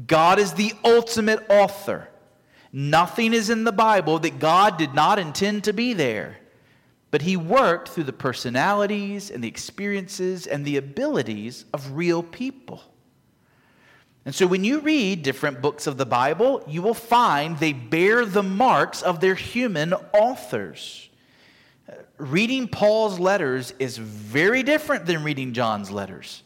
God 0.07 0.39
is 0.39 0.53
the 0.53 0.73
ultimate 0.83 1.45
author. 1.49 2.07
Nothing 2.71 3.33
is 3.33 3.49
in 3.49 3.63
the 3.63 3.71
Bible 3.71 4.19
that 4.19 4.39
God 4.39 4.77
did 4.77 4.93
not 4.93 5.19
intend 5.19 5.65
to 5.65 5.73
be 5.73 5.93
there 5.93 6.37
but 7.11 7.21
he 7.21 7.35
worked 7.35 7.89
through 7.89 8.05
the 8.05 8.13
personalities 8.13 9.29
and 9.29 9.43
the 9.43 9.47
experiences 9.49 10.47
and 10.47 10.65
the 10.65 10.77
abilities 10.77 11.65
of 11.73 11.91
real 11.91 12.23
people. 12.23 12.81
And 14.23 14.33
so 14.33 14.47
when 14.47 14.63
you 14.63 14.79
read 14.79 15.23
different 15.23 15.61
books 15.61 15.87
of 15.87 15.97
the 15.97 16.05
Bible, 16.05 16.63
you 16.67 16.81
will 16.81 16.93
find 16.93 17.57
they 17.57 17.73
bear 17.73 18.23
the 18.23 18.43
marks 18.43 19.01
of 19.01 19.19
their 19.19 19.35
human 19.35 19.93
authors. 20.13 21.09
Reading 22.17 22.67
Paul's 22.67 23.19
letters 23.19 23.73
is 23.77 23.97
very 23.97 24.63
different 24.63 25.05
than 25.05 25.23
reading 25.23 25.53
John's 25.53 25.91
letters. 25.91 26.43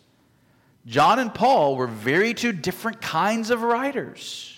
John 0.86 1.20
and 1.20 1.34
Paul 1.34 1.76
were 1.76 1.88
very 1.88 2.34
two 2.34 2.52
different 2.52 3.02
kinds 3.02 3.50
of 3.50 3.64
writers. 3.64 4.52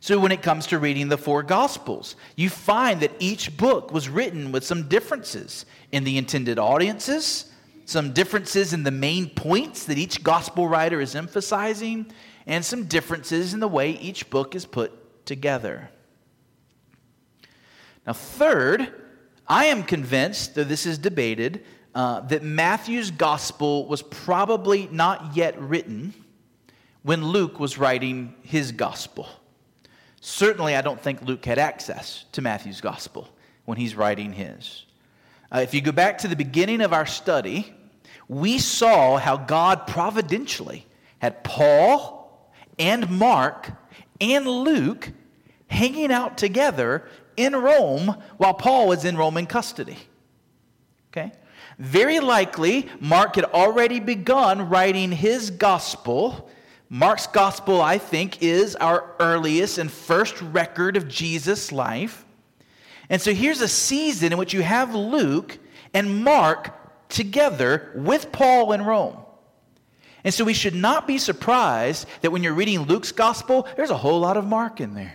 So, 0.00 0.18
when 0.18 0.30
it 0.30 0.42
comes 0.42 0.66
to 0.68 0.78
reading 0.78 1.08
the 1.08 1.18
four 1.18 1.42
Gospels, 1.42 2.14
you 2.36 2.50
find 2.50 3.00
that 3.00 3.12
each 3.18 3.56
book 3.56 3.92
was 3.92 4.08
written 4.08 4.52
with 4.52 4.64
some 4.64 4.88
differences 4.88 5.66
in 5.90 6.04
the 6.04 6.18
intended 6.18 6.58
audiences, 6.58 7.50
some 7.84 8.12
differences 8.12 8.72
in 8.72 8.84
the 8.84 8.90
main 8.90 9.28
points 9.30 9.86
that 9.86 9.98
each 9.98 10.22
Gospel 10.22 10.68
writer 10.68 11.00
is 11.00 11.16
emphasizing, 11.16 12.06
and 12.46 12.64
some 12.64 12.84
differences 12.84 13.54
in 13.54 13.60
the 13.60 13.68
way 13.68 13.90
each 13.90 14.30
book 14.30 14.54
is 14.54 14.66
put 14.66 15.26
together. 15.26 15.90
Now, 18.06 18.12
third, 18.12 18.92
I 19.48 19.66
am 19.66 19.82
convinced, 19.82 20.54
though 20.54 20.64
this 20.64 20.86
is 20.86 20.96
debated, 20.96 21.64
uh, 21.94 22.20
that 22.20 22.42
Matthew's 22.42 23.10
Gospel 23.10 23.86
was 23.86 24.02
probably 24.02 24.88
not 24.92 25.36
yet 25.36 25.60
written 25.60 26.14
when 27.02 27.24
Luke 27.24 27.58
was 27.58 27.78
writing 27.78 28.34
his 28.42 28.72
Gospel. 28.72 29.28
Certainly, 30.20 30.74
I 30.74 30.82
don't 30.82 31.00
think 31.00 31.22
Luke 31.22 31.44
had 31.44 31.58
access 31.58 32.24
to 32.32 32.42
Matthew's 32.42 32.80
gospel 32.80 33.28
when 33.64 33.78
he's 33.78 33.94
writing 33.94 34.32
his. 34.32 34.84
Uh, 35.50 35.60
if 35.60 35.72
you 35.72 35.80
go 35.80 35.92
back 35.92 36.18
to 36.18 36.28
the 36.28 36.36
beginning 36.36 36.80
of 36.80 36.92
our 36.92 37.06
study, 37.06 37.72
we 38.28 38.58
saw 38.58 39.16
how 39.16 39.36
God 39.36 39.86
providentially 39.86 40.86
had 41.20 41.44
Paul 41.44 42.52
and 42.78 43.08
Mark 43.10 43.70
and 44.20 44.46
Luke 44.46 45.10
hanging 45.68 46.12
out 46.12 46.36
together 46.36 47.08
in 47.36 47.54
Rome 47.54 48.16
while 48.36 48.54
Paul 48.54 48.88
was 48.88 49.04
in 49.04 49.16
Roman 49.16 49.46
custody. 49.46 49.98
Okay? 51.10 51.32
Very 51.78 52.20
likely, 52.20 52.88
Mark 53.00 53.36
had 53.36 53.44
already 53.44 54.00
begun 54.00 54.68
writing 54.68 55.12
his 55.12 55.50
gospel 55.50 56.48
Mark's 56.90 57.26
gospel, 57.26 57.82
I 57.82 57.98
think, 57.98 58.42
is 58.42 58.74
our 58.76 59.14
earliest 59.20 59.76
and 59.78 59.90
first 59.90 60.40
record 60.40 60.96
of 60.96 61.06
Jesus' 61.06 61.70
life. 61.70 62.24
And 63.10 63.20
so 63.20 63.32
here's 63.32 63.60
a 63.60 63.68
season 63.68 64.32
in 64.32 64.38
which 64.38 64.54
you 64.54 64.62
have 64.62 64.94
Luke 64.94 65.58
and 65.92 66.24
Mark 66.24 67.08
together 67.10 67.92
with 67.94 68.32
Paul 68.32 68.72
in 68.72 68.82
Rome. 68.82 69.18
And 70.24 70.32
so 70.32 70.44
we 70.44 70.54
should 70.54 70.74
not 70.74 71.06
be 71.06 71.18
surprised 71.18 72.06
that 72.22 72.30
when 72.30 72.42
you're 72.42 72.54
reading 72.54 72.82
Luke's 72.82 73.12
gospel, 73.12 73.68
there's 73.76 73.90
a 73.90 73.96
whole 73.96 74.20
lot 74.20 74.36
of 74.36 74.46
Mark 74.46 74.80
in 74.80 74.94
there. 74.94 75.14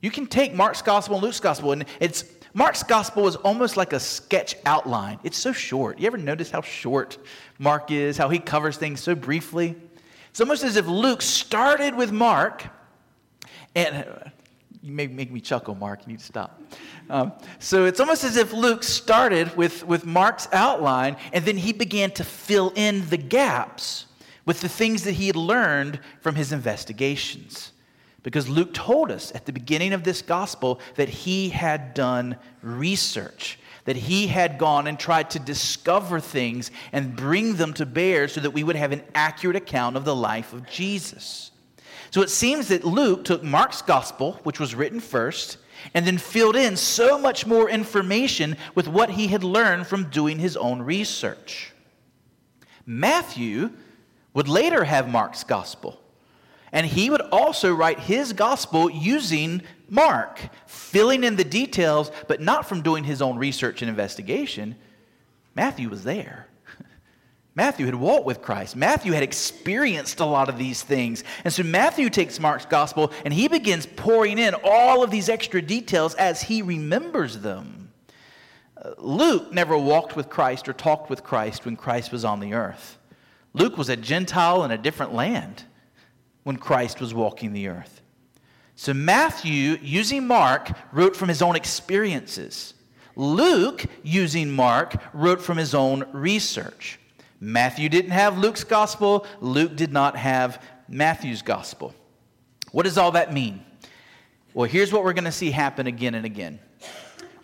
You 0.00 0.10
can 0.10 0.26
take 0.26 0.54
Mark's 0.54 0.82
gospel 0.82 1.16
and 1.16 1.24
Luke's 1.24 1.40
gospel, 1.40 1.72
and 1.72 1.86
it's 2.00 2.24
Mark's 2.56 2.84
gospel 2.84 3.26
is 3.26 3.34
almost 3.34 3.76
like 3.76 3.92
a 3.92 3.98
sketch 3.98 4.54
outline. 4.64 5.18
It's 5.24 5.36
so 5.36 5.52
short. 5.52 5.98
You 5.98 6.06
ever 6.06 6.16
notice 6.16 6.52
how 6.52 6.60
short 6.60 7.18
Mark 7.58 7.90
is, 7.90 8.16
how 8.16 8.28
he 8.28 8.38
covers 8.38 8.76
things 8.76 9.00
so 9.00 9.16
briefly? 9.16 9.74
It's 10.30 10.40
almost 10.40 10.62
as 10.62 10.76
if 10.76 10.86
Luke 10.86 11.20
started 11.20 11.96
with 11.96 12.12
Mark, 12.12 12.64
and 13.74 13.96
uh, 13.96 14.30
you 14.82 14.92
may 14.92 15.08
make 15.08 15.32
me 15.32 15.40
chuckle, 15.40 15.74
Mark. 15.74 16.02
You 16.06 16.12
need 16.12 16.20
to 16.20 16.24
stop. 16.24 16.62
Um, 17.10 17.32
so 17.58 17.86
it's 17.86 17.98
almost 17.98 18.22
as 18.22 18.36
if 18.36 18.52
Luke 18.52 18.84
started 18.84 19.56
with, 19.56 19.84
with 19.84 20.06
Mark's 20.06 20.46
outline, 20.52 21.16
and 21.32 21.44
then 21.44 21.56
he 21.56 21.72
began 21.72 22.12
to 22.12 22.24
fill 22.24 22.72
in 22.76 23.08
the 23.08 23.16
gaps 23.16 24.06
with 24.46 24.60
the 24.60 24.68
things 24.68 25.02
that 25.04 25.12
he 25.12 25.26
had 25.26 25.36
learned 25.36 25.98
from 26.20 26.36
his 26.36 26.52
investigations. 26.52 27.72
Because 28.24 28.48
Luke 28.48 28.74
told 28.74 29.12
us 29.12 29.32
at 29.36 29.46
the 29.46 29.52
beginning 29.52 29.92
of 29.92 30.02
this 30.02 30.20
gospel 30.20 30.80
that 30.96 31.08
he 31.08 31.50
had 31.50 31.94
done 31.94 32.36
research 32.62 33.58
that 33.84 33.96
he 33.96 34.26
had 34.26 34.58
gone 34.58 34.86
and 34.86 34.98
tried 34.98 35.30
to 35.30 35.38
discover 35.38 36.20
things 36.20 36.70
and 36.92 37.16
bring 37.16 37.56
them 37.56 37.74
to 37.74 37.86
bear 37.86 38.28
so 38.28 38.40
that 38.40 38.50
we 38.50 38.64
would 38.64 38.76
have 38.76 38.92
an 38.92 39.02
accurate 39.14 39.56
account 39.56 39.96
of 39.96 40.04
the 40.04 40.16
life 40.16 40.52
of 40.52 40.68
Jesus. 40.68 41.50
So 42.10 42.22
it 42.22 42.30
seems 42.30 42.68
that 42.68 42.84
Luke 42.84 43.24
took 43.24 43.42
Mark's 43.42 43.82
gospel, 43.82 44.40
which 44.44 44.60
was 44.60 44.74
written 44.74 45.00
first, 45.00 45.58
and 45.92 46.06
then 46.06 46.16
filled 46.16 46.56
in 46.56 46.76
so 46.76 47.18
much 47.18 47.46
more 47.46 47.68
information 47.68 48.56
with 48.74 48.88
what 48.88 49.10
he 49.10 49.26
had 49.26 49.44
learned 49.44 49.86
from 49.86 50.10
doing 50.10 50.38
his 50.38 50.56
own 50.56 50.80
research. 50.80 51.72
Matthew 52.86 53.70
would 54.32 54.48
later 54.48 54.84
have 54.84 55.08
Mark's 55.08 55.44
gospel. 55.44 56.00
And 56.74 56.84
he 56.84 57.08
would 57.08 57.20
also 57.20 57.72
write 57.72 58.00
his 58.00 58.32
gospel 58.32 58.90
using 58.90 59.62
Mark, 59.88 60.40
filling 60.66 61.22
in 61.22 61.36
the 61.36 61.44
details, 61.44 62.10
but 62.26 62.40
not 62.40 62.68
from 62.68 62.82
doing 62.82 63.04
his 63.04 63.22
own 63.22 63.38
research 63.38 63.80
and 63.80 63.88
investigation. 63.88 64.74
Matthew 65.54 65.88
was 65.88 66.02
there. 66.02 66.48
Matthew 67.54 67.86
had 67.86 67.94
walked 67.94 68.26
with 68.26 68.42
Christ. 68.42 68.74
Matthew 68.74 69.12
had 69.12 69.22
experienced 69.22 70.18
a 70.18 70.24
lot 70.24 70.48
of 70.48 70.58
these 70.58 70.82
things. 70.82 71.22
And 71.44 71.54
so 71.54 71.62
Matthew 71.62 72.10
takes 72.10 72.40
Mark's 72.40 72.66
gospel 72.66 73.12
and 73.24 73.32
he 73.32 73.46
begins 73.46 73.86
pouring 73.86 74.38
in 74.38 74.56
all 74.64 75.04
of 75.04 75.12
these 75.12 75.28
extra 75.28 75.62
details 75.62 76.16
as 76.16 76.42
he 76.42 76.60
remembers 76.60 77.38
them. 77.38 77.92
Uh, 78.76 78.94
Luke 78.98 79.52
never 79.52 79.78
walked 79.78 80.16
with 80.16 80.28
Christ 80.28 80.68
or 80.68 80.72
talked 80.72 81.08
with 81.08 81.22
Christ 81.22 81.66
when 81.66 81.76
Christ 81.76 82.10
was 82.10 82.24
on 82.24 82.40
the 82.40 82.54
earth. 82.54 82.98
Luke 83.52 83.78
was 83.78 83.88
a 83.88 83.96
Gentile 83.96 84.64
in 84.64 84.72
a 84.72 84.78
different 84.78 85.14
land 85.14 85.62
when 86.44 86.56
Christ 86.56 87.00
was 87.00 87.12
walking 87.12 87.52
the 87.52 87.68
earth. 87.68 88.00
So 88.76 88.94
Matthew, 88.94 89.78
using 89.82 90.26
Mark, 90.26 90.70
wrote 90.92 91.16
from 91.16 91.28
his 91.28 91.42
own 91.42 91.56
experiences. 91.56 92.74
Luke, 93.16 93.84
using 94.02 94.50
Mark, 94.50 94.96
wrote 95.12 95.40
from 95.40 95.56
his 95.56 95.74
own 95.74 96.06
research. 96.12 96.98
Matthew 97.40 97.88
didn't 97.88 98.12
have 98.12 98.38
Luke's 98.38 98.64
gospel, 98.64 99.26
Luke 99.40 99.76
did 99.76 99.92
not 99.92 100.16
have 100.16 100.62
Matthew's 100.88 101.42
gospel. 101.42 101.94
What 102.72 102.84
does 102.84 102.98
all 102.98 103.12
that 103.12 103.32
mean? 103.32 103.64
Well, 104.52 104.68
here's 104.68 104.92
what 104.92 105.04
we're 105.04 105.12
going 105.12 105.24
to 105.24 105.32
see 105.32 105.50
happen 105.50 105.86
again 105.86 106.14
and 106.14 106.24
again. 106.24 106.58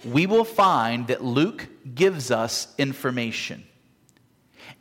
We 0.05 0.27
will 0.27 0.45
find 0.45 1.07
that 1.09 1.23
Luke 1.23 1.69
gives 1.95 2.31
us 2.31 2.75
information. 2.79 3.65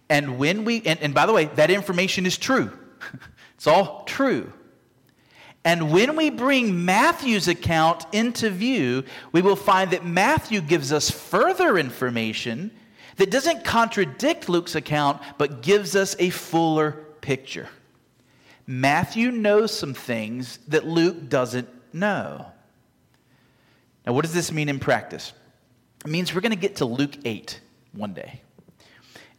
And 0.10 0.40
when 0.40 0.66
we, 0.66 0.82
and, 0.86 1.00
and 1.02 1.14
by 1.14 1.26
the 1.26 1.34
way, 1.34 1.46
that 1.46 1.70
information 1.70 2.26
is 2.26 2.38
true. 2.38 2.72
it's 3.60 3.68
all 3.68 4.06
true. 4.06 4.54
And 5.66 5.92
when 5.92 6.16
we 6.16 6.30
bring 6.30 6.86
Matthew's 6.86 7.50
account 7.50 8.06
into 8.13 8.50
view, 8.50 9.04
we 9.34 9.42
will 9.42 9.58
find 9.58 9.92
that 9.92 10.06
Matthew 10.06 10.62
gives 10.62 10.94
us 10.94 11.12
further 11.12 11.78
information 11.78 12.72
that 13.18 13.30
doesn't 13.30 13.66
contradict 13.66 14.48
Luke's 14.48 14.75
account, 14.75 15.22
but 15.38 15.62
gives 15.62 15.94
us 15.98 16.16
a 16.20 16.30
fuller 16.30 16.92
picture. 17.20 17.68
Matthew 18.66 19.30
knows 19.30 19.78
some 19.78 19.94
things 19.94 20.60
that 20.70 20.88
Luke 20.88 21.28
doesn't 21.28 21.68
know. 21.92 22.46
Now, 24.06 24.13
what 24.13 24.24
does 24.24 24.34
this 24.34 24.54
mean 24.54 24.70
in 24.70 24.80
practice? 24.80 25.34
It 26.06 26.10
means 26.10 26.34
we're 26.34 26.39
going 26.39 26.54
to 26.54 26.58
get 26.58 26.78
to 26.78 26.86
Luke 26.86 27.18
8 27.25 27.60
one 27.92 28.13
day. 28.13 28.39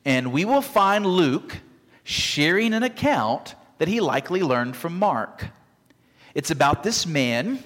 And 0.04 0.30
we 0.30 0.44
will 0.44 0.60
find 0.60 1.06
Luke 1.06 1.56
sharing 2.04 2.74
an 2.74 2.82
account 2.82 3.54
that 3.80 3.88
he 3.88 3.98
likely 3.98 4.42
learned 4.42 4.76
from 4.76 4.98
Mark. 4.98 5.48
It's 6.34 6.50
about 6.50 6.82
this 6.82 7.06
man 7.06 7.64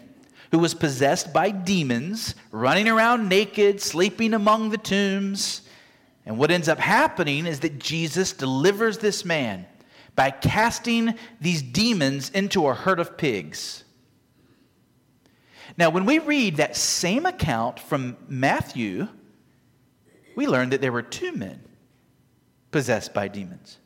who 0.53 0.61
was 0.61 0.73
possessed 0.73 1.33
by 1.33 1.51
demons, 1.51 2.37
running 2.53 2.87
around 2.89 3.29
naked, 3.29 3.81
sleeping 3.81 4.33
among 4.33 4.71
the 4.71 4.79
tombs. 4.79 5.63
And 6.25 6.39
what 6.39 6.53
ends 6.53 6.69
up 6.69 6.79
happening 6.79 7.47
is 7.47 7.59
that 7.61 7.81
Jesus 7.81 8.33
delivers 8.33 8.99
this 8.99 9.25
man 9.25 9.67
by 10.15 10.31
casting 10.31 11.19
these 11.41 11.63
demons 11.63 12.31
into 12.31 12.69
a 12.69 12.75
herd 12.75 13.01
of 13.01 13.19
pigs. 13.19 13.83
Now, 15.77 15.91
when 15.91 16.07
we 16.07 16.21
read 16.21 16.59
that 16.59 16.77
same 16.77 17.27
account 17.27 17.81
from 17.81 18.17
Matthew, 18.29 19.09
we 20.37 20.47
learn 20.47 20.71
that 20.71 20.81
there 20.81 20.93
were 20.93 21.03
two 21.03 21.33
men 21.33 21.61
possessed 22.71 23.13
by 23.13 23.27
demons. 23.27 23.79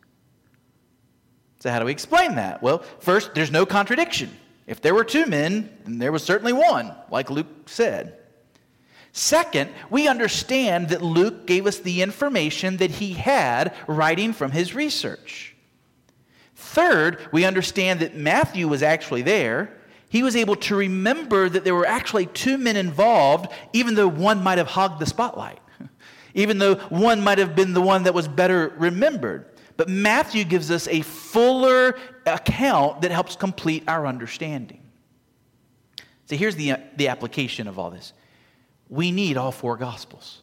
So, 1.68 1.72
how 1.72 1.80
do 1.80 1.84
we 1.84 1.92
explain 1.92 2.36
that? 2.36 2.62
Well, 2.62 2.78
first, 2.98 3.34
there's 3.34 3.50
no 3.50 3.66
contradiction. 3.66 4.34
If 4.66 4.80
there 4.80 4.94
were 4.94 5.04
two 5.04 5.26
men, 5.26 5.68
then 5.84 5.98
there 5.98 6.10
was 6.10 6.22
certainly 6.22 6.54
one, 6.54 6.94
like 7.10 7.28
Luke 7.28 7.68
said. 7.68 8.16
Second, 9.12 9.70
we 9.90 10.08
understand 10.08 10.88
that 10.88 11.02
Luke 11.02 11.46
gave 11.46 11.66
us 11.66 11.76
the 11.76 12.00
information 12.00 12.78
that 12.78 12.92
he 12.92 13.12
had 13.12 13.74
writing 13.86 14.32
from 14.32 14.50
his 14.50 14.74
research. 14.74 15.54
Third, 16.54 17.18
we 17.32 17.44
understand 17.44 18.00
that 18.00 18.16
Matthew 18.16 18.66
was 18.66 18.82
actually 18.82 19.20
there. 19.20 19.70
He 20.08 20.22
was 20.22 20.36
able 20.36 20.56
to 20.56 20.74
remember 20.74 21.50
that 21.50 21.64
there 21.64 21.74
were 21.74 21.84
actually 21.84 22.24
two 22.24 22.56
men 22.56 22.76
involved, 22.78 23.52
even 23.74 23.94
though 23.94 24.08
one 24.08 24.42
might 24.42 24.56
have 24.56 24.68
hogged 24.68 25.00
the 25.00 25.06
spotlight, 25.06 25.60
even 26.34 26.56
though 26.56 26.76
one 26.76 27.20
might 27.20 27.36
have 27.36 27.54
been 27.54 27.74
the 27.74 27.82
one 27.82 28.04
that 28.04 28.14
was 28.14 28.26
better 28.26 28.72
remembered. 28.78 29.44
But 29.78 29.88
Matthew 29.88 30.42
gives 30.42 30.72
us 30.72 30.88
a 30.88 31.02
fuller 31.02 31.96
account 32.26 33.02
that 33.02 33.12
helps 33.12 33.36
complete 33.36 33.84
our 33.86 34.06
understanding. 34.06 34.82
So 36.26 36.34
here's 36.36 36.56
the, 36.56 36.74
the 36.96 37.08
application 37.08 37.68
of 37.68 37.78
all 37.78 37.90
this 37.90 38.12
we 38.90 39.12
need 39.12 39.38
all 39.38 39.52
four 39.52 39.78
gospels. 39.78 40.42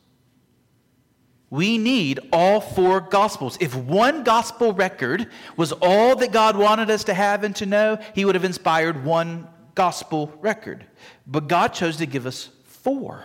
We 1.49 1.77
need 1.77 2.19
all 2.33 2.59
four 2.59 3.01
gospels. 3.01 3.57
If 3.59 3.75
one 3.75 4.23
gospel 4.23 4.73
record 4.73 5.29
was 5.55 5.73
all 5.73 6.15
that 6.15 6.31
God 6.31 6.57
wanted 6.57 6.89
us 6.89 7.03
to 7.03 7.13
have 7.13 7.43
and 7.43 7.55
to 7.57 7.65
know, 7.65 7.99
He 8.15 8.23
would 8.25 8.35
have 8.35 8.45
inspired 8.45 9.03
one 9.03 9.47
gospel 9.75 10.33
record. 10.39 10.85
But 11.27 11.47
God 11.47 11.69
chose 11.69 11.97
to 11.97 12.05
give 12.05 12.25
us 12.25 12.49
four, 12.63 13.23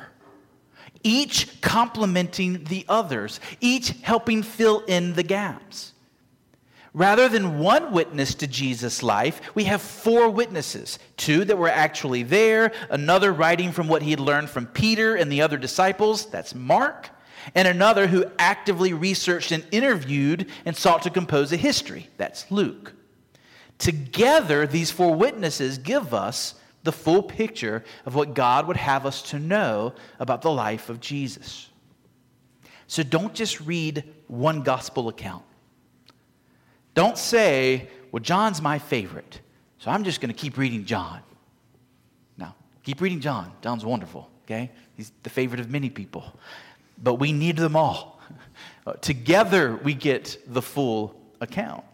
each 1.04 1.60
complementing 1.60 2.64
the 2.64 2.84
others, 2.88 3.38
each 3.60 3.90
helping 4.02 4.42
fill 4.42 4.80
in 4.80 5.14
the 5.14 5.22
gaps. 5.22 5.92
Rather 6.92 7.28
than 7.28 7.60
one 7.60 7.92
witness 7.92 8.34
to 8.34 8.46
Jesus' 8.46 9.02
life, 9.02 9.40
we 9.54 9.64
have 9.64 9.80
four 9.80 10.28
witnesses 10.28 10.98
two 11.16 11.44
that 11.44 11.56
were 11.56 11.68
actually 11.68 12.24
there, 12.24 12.72
another 12.90 13.32
writing 13.32 13.70
from 13.70 13.86
what 13.86 14.02
he 14.02 14.10
had 14.10 14.18
learned 14.18 14.50
from 14.50 14.66
Peter 14.66 15.14
and 15.14 15.30
the 15.30 15.42
other 15.42 15.56
disciples, 15.56 16.26
that's 16.26 16.54
Mark, 16.54 17.10
and 17.54 17.68
another 17.68 18.08
who 18.08 18.24
actively 18.38 18.92
researched 18.92 19.52
and 19.52 19.64
interviewed 19.70 20.50
and 20.64 20.76
sought 20.76 21.02
to 21.02 21.10
compose 21.10 21.52
a 21.52 21.56
history, 21.56 22.08
that's 22.16 22.50
Luke. 22.50 22.92
Together, 23.78 24.66
these 24.66 24.90
four 24.90 25.14
witnesses 25.14 25.78
give 25.78 26.12
us 26.12 26.54
the 26.82 26.92
full 26.92 27.22
picture 27.22 27.84
of 28.04 28.14
what 28.14 28.34
God 28.34 28.66
would 28.66 28.76
have 28.76 29.06
us 29.06 29.22
to 29.30 29.38
know 29.38 29.94
about 30.18 30.42
the 30.42 30.50
life 30.50 30.90
of 30.90 31.00
Jesus. 31.00 31.68
So 32.88 33.02
don't 33.02 33.34
just 33.34 33.60
read 33.60 34.04
one 34.26 34.62
gospel 34.62 35.08
account. 35.08 35.44
Don't 36.94 37.16
say, 37.16 37.88
well, 38.12 38.22
John's 38.22 38.60
my 38.60 38.78
favorite, 38.78 39.40
so 39.78 39.90
I'm 39.90 40.04
just 40.04 40.20
going 40.20 40.32
to 40.32 40.38
keep 40.38 40.58
reading 40.58 40.84
John. 40.84 41.20
No, 42.36 42.52
keep 42.82 43.00
reading 43.00 43.20
John. 43.20 43.52
John's 43.62 43.84
wonderful, 43.84 44.28
okay? 44.44 44.70
He's 44.96 45.12
the 45.22 45.30
favorite 45.30 45.60
of 45.60 45.70
many 45.70 45.90
people. 45.90 46.24
But 47.02 47.14
we 47.14 47.32
need 47.32 47.56
them 47.56 47.76
all. 47.76 48.18
Uh, 48.86 48.94
together, 48.94 49.78
we 49.84 49.92
get 49.92 50.38
the 50.46 50.62
full 50.62 51.14
account. 51.42 51.84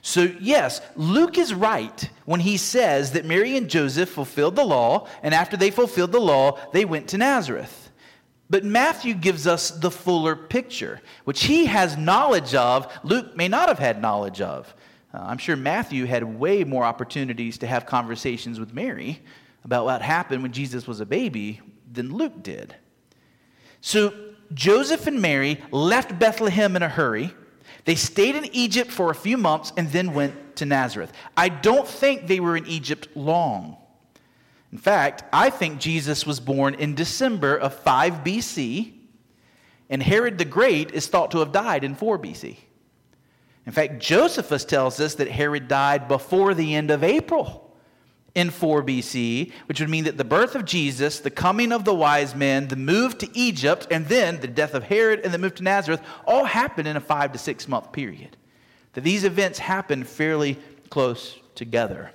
So, 0.00 0.32
yes, 0.40 0.80
Luke 0.94 1.36
is 1.36 1.52
right 1.52 2.08
when 2.24 2.40
he 2.40 2.56
says 2.56 3.12
that 3.12 3.24
Mary 3.24 3.56
and 3.56 3.68
Joseph 3.68 4.08
fulfilled 4.08 4.56
the 4.56 4.64
law, 4.64 5.08
and 5.22 5.34
after 5.34 5.56
they 5.56 5.70
fulfilled 5.70 6.12
the 6.12 6.20
law, 6.20 6.58
they 6.72 6.84
went 6.84 7.08
to 7.08 7.18
Nazareth. 7.18 7.85
But 8.48 8.64
Matthew 8.64 9.14
gives 9.14 9.46
us 9.46 9.70
the 9.70 9.90
fuller 9.90 10.36
picture, 10.36 11.00
which 11.24 11.44
he 11.44 11.66
has 11.66 11.96
knowledge 11.96 12.54
of, 12.54 12.92
Luke 13.02 13.36
may 13.36 13.48
not 13.48 13.68
have 13.68 13.78
had 13.78 14.00
knowledge 14.00 14.40
of. 14.40 14.72
Uh, 15.12 15.18
I'm 15.22 15.38
sure 15.38 15.56
Matthew 15.56 16.04
had 16.06 16.22
way 16.22 16.62
more 16.62 16.84
opportunities 16.84 17.58
to 17.58 17.66
have 17.66 17.86
conversations 17.86 18.60
with 18.60 18.72
Mary 18.72 19.20
about 19.64 19.84
what 19.84 20.00
happened 20.00 20.42
when 20.42 20.52
Jesus 20.52 20.86
was 20.86 21.00
a 21.00 21.06
baby 21.06 21.60
than 21.92 22.14
Luke 22.14 22.42
did. 22.42 22.76
So 23.80 24.14
Joseph 24.54 25.06
and 25.06 25.20
Mary 25.20 25.60
left 25.72 26.18
Bethlehem 26.18 26.76
in 26.76 26.82
a 26.82 26.88
hurry. 26.88 27.32
They 27.84 27.96
stayed 27.96 28.36
in 28.36 28.44
Egypt 28.54 28.90
for 28.90 29.10
a 29.10 29.14
few 29.14 29.36
months 29.36 29.72
and 29.76 29.90
then 29.90 30.14
went 30.14 30.56
to 30.56 30.66
Nazareth. 30.66 31.12
I 31.36 31.48
don't 31.48 31.86
think 31.86 32.26
they 32.26 32.40
were 32.40 32.56
in 32.56 32.66
Egypt 32.66 33.08
long. 33.16 33.76
In 34.76 34.82
fact, 34.82 35.24
I 35.32 35.48
think 35.48 35.80
Jesus 35.80 36.26
was 36.26 36.38
born 36.38 36.74
in 36.74 36.94
December 36.94 37.56
of 37.56 37.72
5 37.76 38.22
BC, 38.22 38.92
and 39.88 40.02
Herod 40.02 40.36
the 40.36 40.44
Great 40.44 40.90
is 40.90 41.06
thought 41.06 41.30
to 41.30 41.38
have 41.38 41.50
died 41.50 41.82
in 41.82 41.94
4 41.94 42.18
BC. 42.18 42.58
In 43.64 43.72
fact, 43.72 44.00
Josephus 44.02 44.66
tells 44.66 45.00
us 45.00 45.14
that 45.14 45.30
Herod 45.30 45.66
died 45.66 46.08
before 46.08 46.52
the 46.52 46.74
end 46.74 46.90
of 46.90 47.02
April 47.02 47.74
in 48.34 48.50
4 48.50 48.82
BC, 48.82 49.50
which 49.64 49.80
would 49.80 49.88
mean 49.88 50.04
that 50.04 50.18
the 50.18 50.24
birth 50.24 50.54
of 50.54 50.66
Jesus, 50.66 51.20
the 51.20 51.30
coming 51.30 51.72
of 51.72 51.86
the 51.86 51.94
wise 51.94 52.34
men, 52.34 52.68
the 52.68 52.76
move 52.76 53.16
to 53.16 53.30
Egypt, 53.32 53.86
and 53.90 54.04
then 54.08 54.40
the 54.40 54.46
death 54.46 54.74
of 54.74 54.82
Herod 54.82 55.20
and 55.24 55.32
the 55.32 55.38
move 55.38 55.54
to 55.54 55.62
Nazareth 55.62 56.02
all 56.26 56.44
happened 56.44 56.86
in 56.86 56.98
a 56.98 57.00
five 57.00 57.32
to 57.32 57.38
six 57.38 57.66
month 57.66 57.92
period. 57.92 58.36
That 58.92 59.04
these 59.04 59.24
events 59.24 59.58
happened 59.58 60.06
fairly 60.06 60.58
close 60.90 61.38
together. 61.54 62.10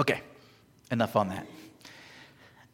Okay, 0.00 0.22
Enough 0.90 1.16
on 1.16 1.28
that. 1.28 1.46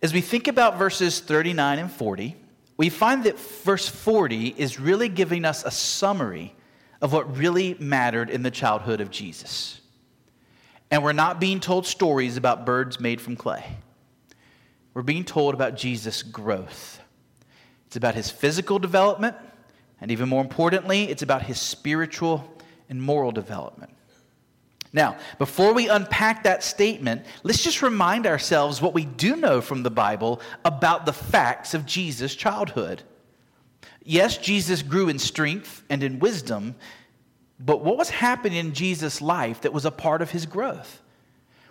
As 0.02 0.12
we 0.12 0.20
think 0.20 0.48
about 0.48 0.78
verses 0.78 1.20
39 1.20 1.78
and 1.78 1.90
40, 1.90 2.36
we 2.76 2.88
find 2.88 3.24
that 3.24 3.38
verse 3.38 3.88
40 3.88 4.48
is 4.58 4.80
really 4.80 5.08
giving 5.08 5.44
us 5.44 5.64
a 5.64 5.70
summary 5.70 6.54
of 7.00 7.12
what 7.12 7.36
really 7.36 7.76
mattered 7.78 8.30
in 8.30 8.42
the 8.42 8.50
childhood 8.50 9.00
of 9.00 9.10
Jesus. 9.10 9.80
And 10.90 11.02
we're 11.02 11.12
not 11.12 11.40
being 11.40 11.60
told 11.60 11.86
stories 11.86 12.36
about 12.36 12.66
birds 12.66 13.00
made 13.00 13.20
from 13.20 13.36
clay. 13.36 13.64
We're 14.94 15.02
being 15.02 15.24
told 15.24 15.54
about 15.54 15.76
Jesus' 15.76 16.22
growth. 16.22 17.00
It's 17.86 17.96
about 17.96 18.14
his 18.14 18.30
physical 18.30 18.78
development, 18.78 19.36
and 20.00 20.10
even 20.10 20.28
more 20.28 20.42
importantly, 20.42 21.04
it's 21.04 21.22
about 21.22 21.42
his 21.42 21.60
spiritual 21.60 22.52
and 22.88 23.02
moral 23.02 23.32
development. 23.32 23.94
Now, 24.92 25.16
before 25.38 25.72
we 25.72 25.88
unpack 25.88 26.42
that 26.42 26.62
statement, 26.62 27.24
let's 27.42 27.62
just 27.62 27.80
remind 27.80 28.26
ourselves 28.26 28.82
what 28.82 28.92
we 28.92 29.06
do 29.06 29.36
know 29.36 29.60
from 29.62 29.82
the 29.82 29.90
Bible 29.90 30.40
about 30.64 31.06
the 31.06 31.14
facts 31.14 31.72
of 31.72 31.86
Jesus' 31.86 32.34
childhood. 32.34 33.02
Yes, 34.04 34.36
Jesus 34.36 34.82
grew 34.82 35.08
in 35.08 35.18
strength 35.18 35.82
and 35.88 36.02
in 36.02 36.18
wisdom, 36.18 36.74
but 37.58 37.84
what 37.84 37.96
was 37.96 38.10
happening 38.10 38.58
in 38.58 38.74
Jesus' 38.74 39.22
life 39.22 39.62
that 39.62 39.72
was 39.72 39.84
a 39.84 39.90
part 39.90 40.20
of 40.20 40.30
his 40.30 40.44
growth? 40.44 41.00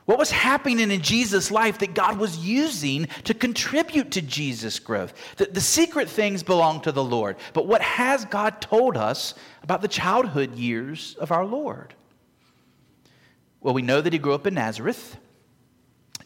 What 0.05 0.17
was 0.17 0.31
happening 0.31 0.89
in 0.89 1.01
Jesus' 1.01 1.51
life 1.51 1.77
that 1.79 1.93
God 1.93 2.17
was 2.17 2.38
using 2.38 3.05
to 3.25 3.36
contribute 3.36 4.12
to 4.12 4.21
Jesus' 4.21 4.79
growth? 4.79 5.13
The, 5.38 5.45
the 5.45 5.62
secret 5.62 6.10
things 6.10 6.41
belong 6.41 6.81
to 6.81 6.91
the 6.91 7.03
Lord, 7.03 7.36
but 7.53 7.67
what 7.67 7.81
has 7.81 8.25
God 8.25 8.62
told 8.62 8.97
us 8.97 9.36
about 9.62 9.81
the 9.81 9.88
childhood 9.88 10.55
years 10.55 11.15
of 11.19 11.31
our 11.31 11.45
Lord? 11.45 11.93
Well, 13.63 13.76
we 13.76 13.84
know 13.84 14.02
that 14.02 14.12
he 14.12 14.17
grew 14.17 14.34
up 14.34 14.47
in 14.47 14.56
Nazareth. 14.56 15.17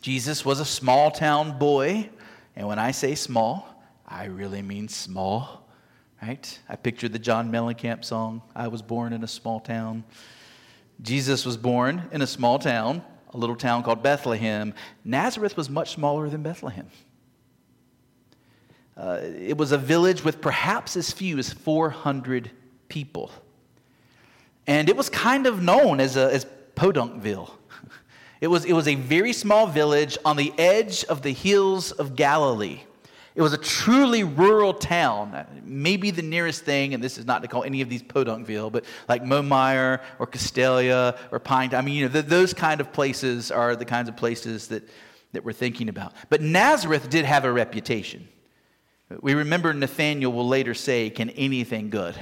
Jesus 0.02 0.46
was 0.46 0.62
a 0.62 0.66
small 0.66 1.12
town 1.12 1.60
boy. 1.60 2.10
And 2.56 2.66
when 2.66 2.80
I 2.80 2.92
say 2.92 3.14
small, 3.14 3.68
I 4.08 4.26
really 4.26 4.62
mean 4.62 4.88
small. 4.88 5.68
right? 6.22 6.60
I 6.70 6.78
picture 6.78 7.10
the 7.10 7.20
John 7.20 7.52
Mellencamp 7.52 8.06
song, 8.06 8.42
I 8.56 8.70
was 8.70 8.82
born 8.82 9.12
in 9.12 9.22
a 9.22 9.28
small 9.28 9.60
town. 9.60 10.06
Jesus 11.02 11.46
was 11.46 11.58
born 11.58 12.08
in 12.14 12.22
a 12.22 12.28
small 12.28 12.58
town, 12.58 13.04
a 13.34 13.38
little 13.38 13.58
town 13.58 13.84
called 13.84 14.02
Bethlehem. 14.02 14.74
Nazareth 15.04 15.58
was 15.58 15.70
much 15.70 15.92
smaller 15.96 16.30
than 16.30 16.42
Bethlehem. 16.42 16.88
Uh, 18.96 19.20
it 19.22 19.58
was 19.58 19.74
a 19.74 19.78
village 19.78 20.24
with 20.24 20.40
perhaps 20.40 20.96
as 20.96 21.12
few 21.12 21.38
as 21.38 21.52
400 21.52 22.50
people. 22.88 23.30
And 24.68 24.88
it 24.88 24.96
was 24.96 25.10
kind 25.10 25.46
of 25.48 25.62
known 25.62 26.00
as, 26.00 26.16
a, 26.16 26.34
as 26.34 26.46
Podunkville. 26.76 27.52
It 28.42 28.48
was, 28.48 28.66
it 28.66 28.74
was 28.74 28.88
a 28.88 28.96
very 28.96 29.34
small 29.34 29.66
village 29.66 30.18
on 30.26 30.38
the 30.38 30.54
edge 30.58 31.04
of 31.06 31.22
the 31.22 31.32
hills 31.32 31.92
of 31.92 32.16
Galilee. 32.16 32.82
It 33.34 33.42
was 33.42 33.54
a 33.54 33.58
truly 33.58 34.24
rural 34.24 34.74
town, 34.74 35.46
maybe 35.66 36.10
the 36.12 36.22
nearest 36.22 36.64
thing, 36.64 36.94
and 36.94 37.04
this 37.04 37.18
is 37.18 37.26
not 37.26 37.42
to 37.42 37.50
call 37.50 37.64
any 37.64 37.82
of 37.82 37.90
these 37.90 38.02
Podunkville, 38.02 38.72
but 38.72 38.86
like 39.10 39.24
Momeyer 39.24 40.02
or 40.20 40.28
Castalia 40.28 41.18
or 41.32 41.40
Pine. 41.40 41.74
I 41.74 41.82
mean, 41.82 41.96
you 41.96 42.06
know, 42.06 42.14
th- 42.14 42.26
those 42.26 42.54
kind 42.54 42.80
of 42.80 42.94
places 42.94 43.52
are 43.52 43.76
the 43.76 43.84
kinds 43.84 44.08
of 44.08 44.16
places 44.16 44.70
that, 44.70 44.88
that 45.34 45.44
we're 45.44 45.52
thinking 45.52 45.90
about. 45.90 46.14
But 46.30 46.42
Nazareth 46.42 47.10
did 47.10 47.26
have 47.26 47.44
a 47.44 47.52
reputation. 47.52 48.28
We 49.22 49.34
remember 49.34 49.74
Nathaniel 49.74 50.32
will 50.32 50.48
later 50.48 50.74
say, 50.74 51.10
Can 51.10 51.30
anything 51.32 51.90
good 51.90 52.16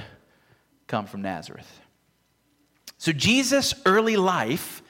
come 0.88 1.06
from 1.06 1.22
Nazareth? 1.22 1.80
So 2.98 3.12
Jesus' 3.12 3.74
early 3.84 4.16
life 4.16 4.82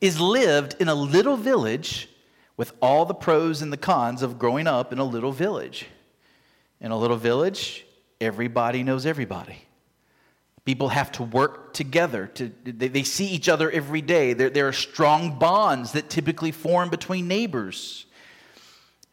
is 0.00 0.20
lived 0.20 0.76
in 0.78 0.88
a 0.88 0.94
little 0.94 1.36
village 1.36 2.08
with 2.56 2.72
all 2.80 3.04
the 3.04 3.14
pros 3.14 3.62
and 3.62 3.72
the 3.72 3.76
cons 3.76 4.22
of 4.22 4.38
growing 4.38 4.66
up 4.66 4.92
in 4.92 4.98
a 4.98 5.04
little 5.04 5.32
village. 5.32 5.86
In 6.80 6.90
a 6.90 6.98
little 6.98 7.16
village, 7.16 7.86
everybody 8.20 8.82
knows 8.82 9.06
everybody. 9.06 9.62
People 10.64 10.88
have 10.88 11.12
to 11.12 11.22
work 11.22 11.74
together. 11.74 12.26
To, 12.34 12.52
they, 12.64 12.88
they 12.88 13.02
see 13.04 13.26
each 13.26 13.48
other 13.48 13.70
every 13.70 14.02
day. 14.02 14.32
There, 14.32 14.50
there 14.50 14.66
are 14.66 14.72
strong 14.72 15.38
bonds 15.38 15.92
that 15.92 16.10
typically 16.10 16.50
form 16.50 16.90
between 16.90 17.28
neighbors. 17.28 18.06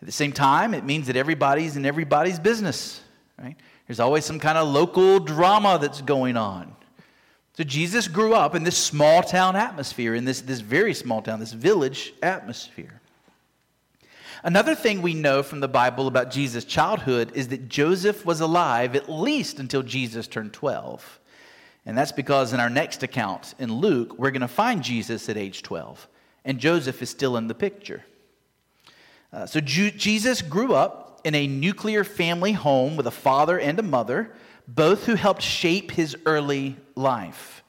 At 0.02 0.08
the 0.08 0.12
same 0.12 0.32
time, 0.32 0.74
it 0.74 0.84
means 0.84 1.08
that 1.08 1.16
everybody's 1.16 1.78
in 1.78 1.86
everybody's 1.86 2.40
business, 2.40 3.02
right? 3.42 3.56
There's 3.88 4.00
always 4.00 4.26
some 4.26 4.40
kind 4.40 4.58
of 4.58 4.68
local 4.68 5.20
drama 5.20 5.78
that's 5.80 6.02
going 6.02 6.38
on. 6.38 6.76
So 7.56 7.64
Jesus 7.64 8.08
grew 8.08 8.34
up 8.34 8.56
in 8.56 8.64
this 8.64 8.78
small 8.78 9.22
town 9.22 9.56
atmosphere, 9.56 10.16
in 10.16 10.26
this, 10.26 10.42
this 10.42 10.60
very 10.60 10.94
small 10.94 11.22
town, 11.22 11.40
this 11.40 11.54
village 11.54 12.14
atmosphere. 12.24 13.00
Another 14.44 14.76
thing 14.76 15.02
we 15.02 15.14
know 15.14 15.44
from 15.44 15.60
the 15.60 15.68
Bible 15.68 16.08
about 16.08 16.32
Jesus' 16.32 16.66
childhood 16.66 17.32
is 17.36 17.50
that 17.50 17.70
Joseph 17.70 18.26
was 18.26 18.42
alive 18.42 18.96
at 18.96 19.10
least 19.10 19.60
until 19.60 19.84
Jesus 19.84 20.28
turned 20.28 20.52
12. 20.52 21.20
And 21.86 21.98
that's 21.98 22.12
because 22.12 22.54
in 22.54 22.60
our 22.60 22.70
next 22.70 23.04
account 23.04 23.54
in 23.60 23.72
Luke, 23.72 24.18
we're 24.18 24.32
going 24.32 24.42
to 24.42 24.48
find 24.48 24.84
Jesus 24.84 25.30
at 25.30 25.38
age 25.38 25.64
12, 25.64 26.08
and 26.44 26.60
Joseph 26.60 27.02
is 27.02 27.10
still 27.10 27.38
in 27.38 27.48
the 27.48 27.54
picture. 27.54 28.04
Uh, 29.32 29.46
so 29.46 29.60
Ju- 29.60 29.92
Jesus 29.92 30.42
grew 30.42 30.74
up 30.74 31.22
in 31.24 31.36
a 31.36 31.48
nuclear 31.48 32.04
family 32.04 32.54
home 32.54 32.96
with 32.96 33.08
a 33.08 33.12
father 33.12 33.60
and 33.60 33.80
a 33.80 33.84
mother, 33.84 34.32
both 34.68 35.06
who 35.06 35.16
helped 35.16 35.42
shape 35.42 35.92
his 35.92 36.16
early 36.26 36.78
life. 36.96 37.64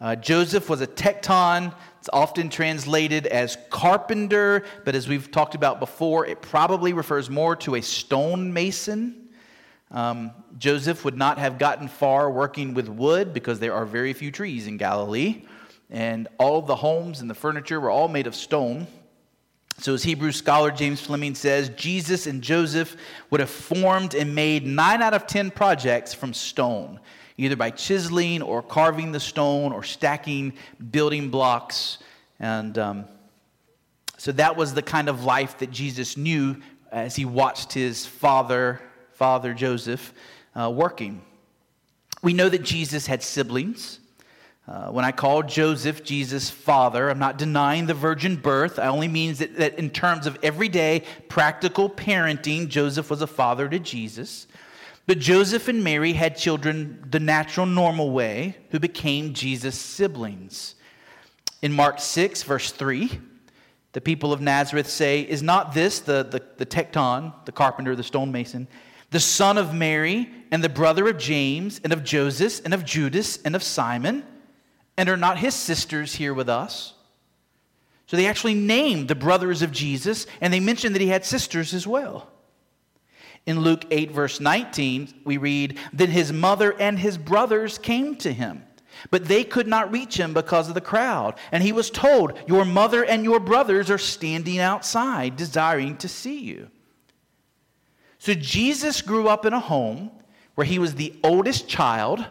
Uh, 0.00 0.14
Joseph 0.14 0.68
was 0.70 0.80
a 0.80 0.86
tekton. 0.86 1.74
it's 1.98 2.08
often 2.12 2.48
translated 2.48 3.26
as 3.26 3.58
carpenter, 3.68 4.64
but 4.84 4.94
as 4.94 5.08
we've 5.08 5.30
talked 5.30 5.56
about 5.56 5.80
before, 5.80 6.24
it 6.24 6.40
probably 6.40 6.92
refers 6.92 7.28
more 7.28 7.56
to 7.56 7.74
a 7.74 7.82
stonemason. 7.82 9.28
Um, 9.90 10.30
Joseph 10.56 11.04
would 11.04 11.16
not 11.16 11.38
have 11.38 11.58
gotten 11.58 11.88
far 11.88 12.30
working 12.30 12.74
with 12.74 12.88
wood 12.88 13.32
because 13.32 13.58
there 13.58 13.74
are 13.74 13.84
very 13.84 14.12
few 14.12 14.30
trees 14.30 14.68
in 14.68 14.76
Galilee, 14.76 15.44
and 15.90 16.28
all 16.38 16.62
the 16.62 16.76
homes 16.76 17.20
and 17.20 17.28
the 17.28 17.34
furniture 17.34 17.80
were 17.80 17.90
all 17.90 18.06
made 18.08 18.26
of 18.28 18.36
stone. 18.36 18.86
So, 19.80 19.94
as 19.94 20.02
Hebrew 20.02 20.32
scholar 20.32 20.70
James 20.70 21.00
Fleming 21.00 21.34
says, 21.34 21.68
Jesus 21.70 22.26
and 22.26 22.42
Joseph 22.42 22.96
would 23.30 23.40
have 23.40 23.50
formed 23.50 24.14
and 24.14 24.34
made 24.34 24.66
nine 24.66 25.02
out 25.02 25.14
of 25.14 25.26
ten 25.26 25.50
projects 25.50 26.12
from 26.12 26.34
stone 26.34 27.00
either 27.38 27.56
by 27.56 27.70
chiseling 27.70 28.42
or 28.42 28.62
carving 28.62 29.12
the 29.12 29.20
stone 29.20 29.72
or 29.72 29.82
stacking 29.82 30.52
building 30.90 31.30
blocks. 31.30 31.98
And 32.40 32.76
um, 32.76 33.04
so 34.18 34.32
that 34.32 34.56
was 34.56 34.74
the 34.74 34.82
kind 34.82 35.08
of 35.08 35.24
life 35.24 35.58
that 35.58 35.70
Jesus 35.70 36.16
knew 36.16 36.56
as 36.90 37.14
he 37.14 37.24
watched 37.24 37.72
his 37.72 38.04
father, 38.04 38.80
father 39.12 39.54
Joseph, 39.54 40.12
uh, 40.54 40.70
working. 40.74 41.22
We 42.22 42.32
know 42.32 42.48
that 42.48 42.64
Jesus 42.64 43.06
had 43.06 43.22
siblings. 43.22 44.00
Uh, 44.68 44.90
when 44.90 45.02
I 45.02 45.12
call 45.12 45.42
Joseph 45.42 46.04
Jesus' 46.04 46.50
father, 46.50 47.08
I'm 47.08 47.18
not 47.18 47.38
denying 47.38 47.86
the 47.86 47.94
virgin 47.94 48.36
birth. 48.36 48.78
I 48.78 48.88
only 48.88 49.08
means 49.08 49.38
that, 49.38 49.56
that 49.56 49.78
in 49.78 49.88
terms 49.88 50.26
of 50.26 50.38
everyday 50.42 51.04
practical 51.28 51.88
parenting, 51.88 52.68
Joseph 52.68 53.08
was 53.08 53.22
a 53.22 53.26
father 53.26 53.66
to 53.66 53.78
Jesus. 53.78 54.46
But 55.06 55.20
Joseph 55.20 55.68
and 55.68 55.82
Mary 55.82 56.12
had 56.12 56.36
children 56.36 57.02
the 57.10 57.18
natural, 57.18 57.64
normal 57.64 58.10
way 58.10 58.58
who 58.70 58.78
became 58.78 59.32
Jesus' 59.32 59.78
siblings. 59.78 60.74
In 61.62 61.72
Mark 61.72 61.98
6, 61.98 62.42
verse 62.42 62.70
3, 62.70 63.18
the 63.92 64.02
people 64.02 64.34
of 64.34 64.42
Nazareth 64.42 64.90
say, 64.90 65.22
Is 65.22 65.42
not 65.42 65.72
this 65.72 66.00
the, 66.00 66.24
the, 66.30 66.42
the 66.58 66.66
tekton, 66.66 67.32
the 67.46 67.52
carpenter, 67.52 67.96
the 67.96 68.02
stonemason, 68.02 68.68
the 69.12 69.20
son 69.20 69.56
of 69.56 69.72
Mary 69.72 70.30
and 70.50 70.62
the 70.62 70.68
brother 70.68 71.08
of 71.08 71.16
James 71.16 71.80
and 71.82 71.94
of 71.94 72.04
Joseph 72.04 72.62
and 72.66 72.74
of 72.74 72.84
Judas 72.84 73.40
and 73.46 73.56
of 73.56 73.62
Simon? 73.62 74.24
And 74.98 75.08
are 75.08 75.16
not 75.16 75.38
his 75.38 75.54
sisters 75.54 76.16
here 76.16 76.34
with 76.34 76.48
us? 76.48 76.92
So 78.08 78.16
they 78.16 78.26
actually 78.26 78.54
named 78.54 79.06
the 79.06 79.14
brothers 79.14 79.62
of 79.62 79.70
Jesus 79.70 80.26
and 80.40 80.52
they 80.52 80.60
mentioned 80.60 80.94
that 80.96 81.00
he 81.00 81.08
had 81.08 81.24
sisters 81.24 81.72
as 81.72 81.86
well. 81.86 82.28
In 83.46 83.60
Luke 83.60 83.84
8, 83.92 84.10
verse 84.10 84.40
19, 84.40 85.22
we 85.24 85.36
read, 85.36 85.78
Then 85.92 86.10
his 86.10 86.32
mother 86.32 86.74
and 86.80 86.98
his 86.98 87.16
brothers 87.16 87.78
came 87.78 88.16
to 88.16 88.32
him, 88.32 88.64
but 89.10 89.26
they 89.26 89.44
could 89.44 89.68
not 89.68 89.92
reach 89.92 90.18
him 90.18 90.34
because 90.34 90.68
of 90.68 90.74
the 90.74 90.80
crowd. 90.80 91.36
And 91.52 91.62
he 91.62 91.72
was 91.72 91.90
told, 91.90 92.36
Your 92.48 92.64
mother 92.64 93.04
and 93.04 93.22
your 93.22 93.38
brothers 93.38 93.90
are 93.90 93.98
standing 93.98 94.58
outside, 94.58 95.36
desiring 95.36 95.96
to 95.98 96.08
see 96.08 96.40
you. 96.40 96.70
So 98.18 98.34
Jesus 98.34 99.00
grew 99.00 99.28
up 99.28 99.46
in 99.46 99.52
a 99.52 99.60
home 99.60 100.10
where 100.56 100.66
he 100.66 100.80
was 100.80 100.96
the 100.96 101.14
oldest 101.22 101.68
child 101.68 102.26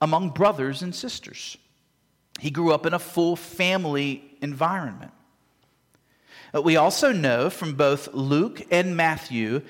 among 0.00 0.30
brothers 0.30 0.82
and 0.82 0.94
sisters. 0.94 1.58
He 2.40 2.50
grew 2.50 2.72
up 2.72 2.86
in 2.86 2.94
a 2.94 2.98
full 2.98 3.36
family 3.36 4.36
environment. 4.40 5.12
But 6.52 6.62
we 6.62 6.76
also 6.76 7.12
know 7.12 7.50
from 7.50 7.74
both 7.74 8.14
Luke 8.14 8.62
and 8.70 8.96
Matthew 8.96 9.62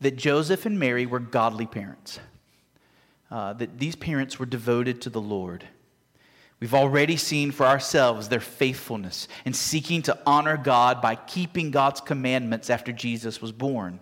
that 0.00 0.16
Joseph 0.16 0.66
and 0.66 0.78
Mary 0.78 1.06
were 1.06 1.18
godly 1.18 1.66
parents, 1.66 2.20
uh, 3.30 3.54
that 3.54 3.78
these 3.78 3.96
parents 3.96 4.38
were 4.38 4.46
devoted 4.46 5.00
to 5.02 5.10
the 5.10 5.20
Lord. 5.20 5.66
We've 6.60 6.74
already 6.74 7.16
seen 7.16 7.52
for 7.52 7.66
ourselves 7.66 8.28
their 8.28 8.40
faithfulness 8.40 9.28
in 9.44 9.52
seeking 9.52 10.02
to 10.02 10.18
honor 10.26 10.56
God 10.56 11.00
by 11.00 11.14
keeping 11.14 11.70
God's 11.70 12.00
commandments 12.00 12.68
after 12.68 12.92
Jesus 12.92 13.40
was 13.40 13.52
born. 13.52 14.00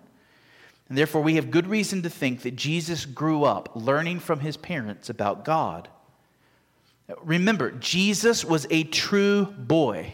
And 0.89 0.97
therefore, 0.97 1.21
we 1.21 1.35
have 1.35 1.51
good 1.51 1.67
reason 1.67 2.01
to 2.03 2.09
think 2.09 2.43
that 2.43 2.55
Jesus 2.55 3.05
grew 3.05 3.43
up 3.43 3.71
learning 3.75 4.19
from 4.19 4.39
his 4.39 4.57
parents 4.57 5.09
about 5.09 5.43
God. 5.43 5.89
Remember, 7.23 7.71
Jesus 7.71 8.43
was 8.43 8.67
a 8.69 8.83
true 8.83 9.45
boy, 9.45 10.13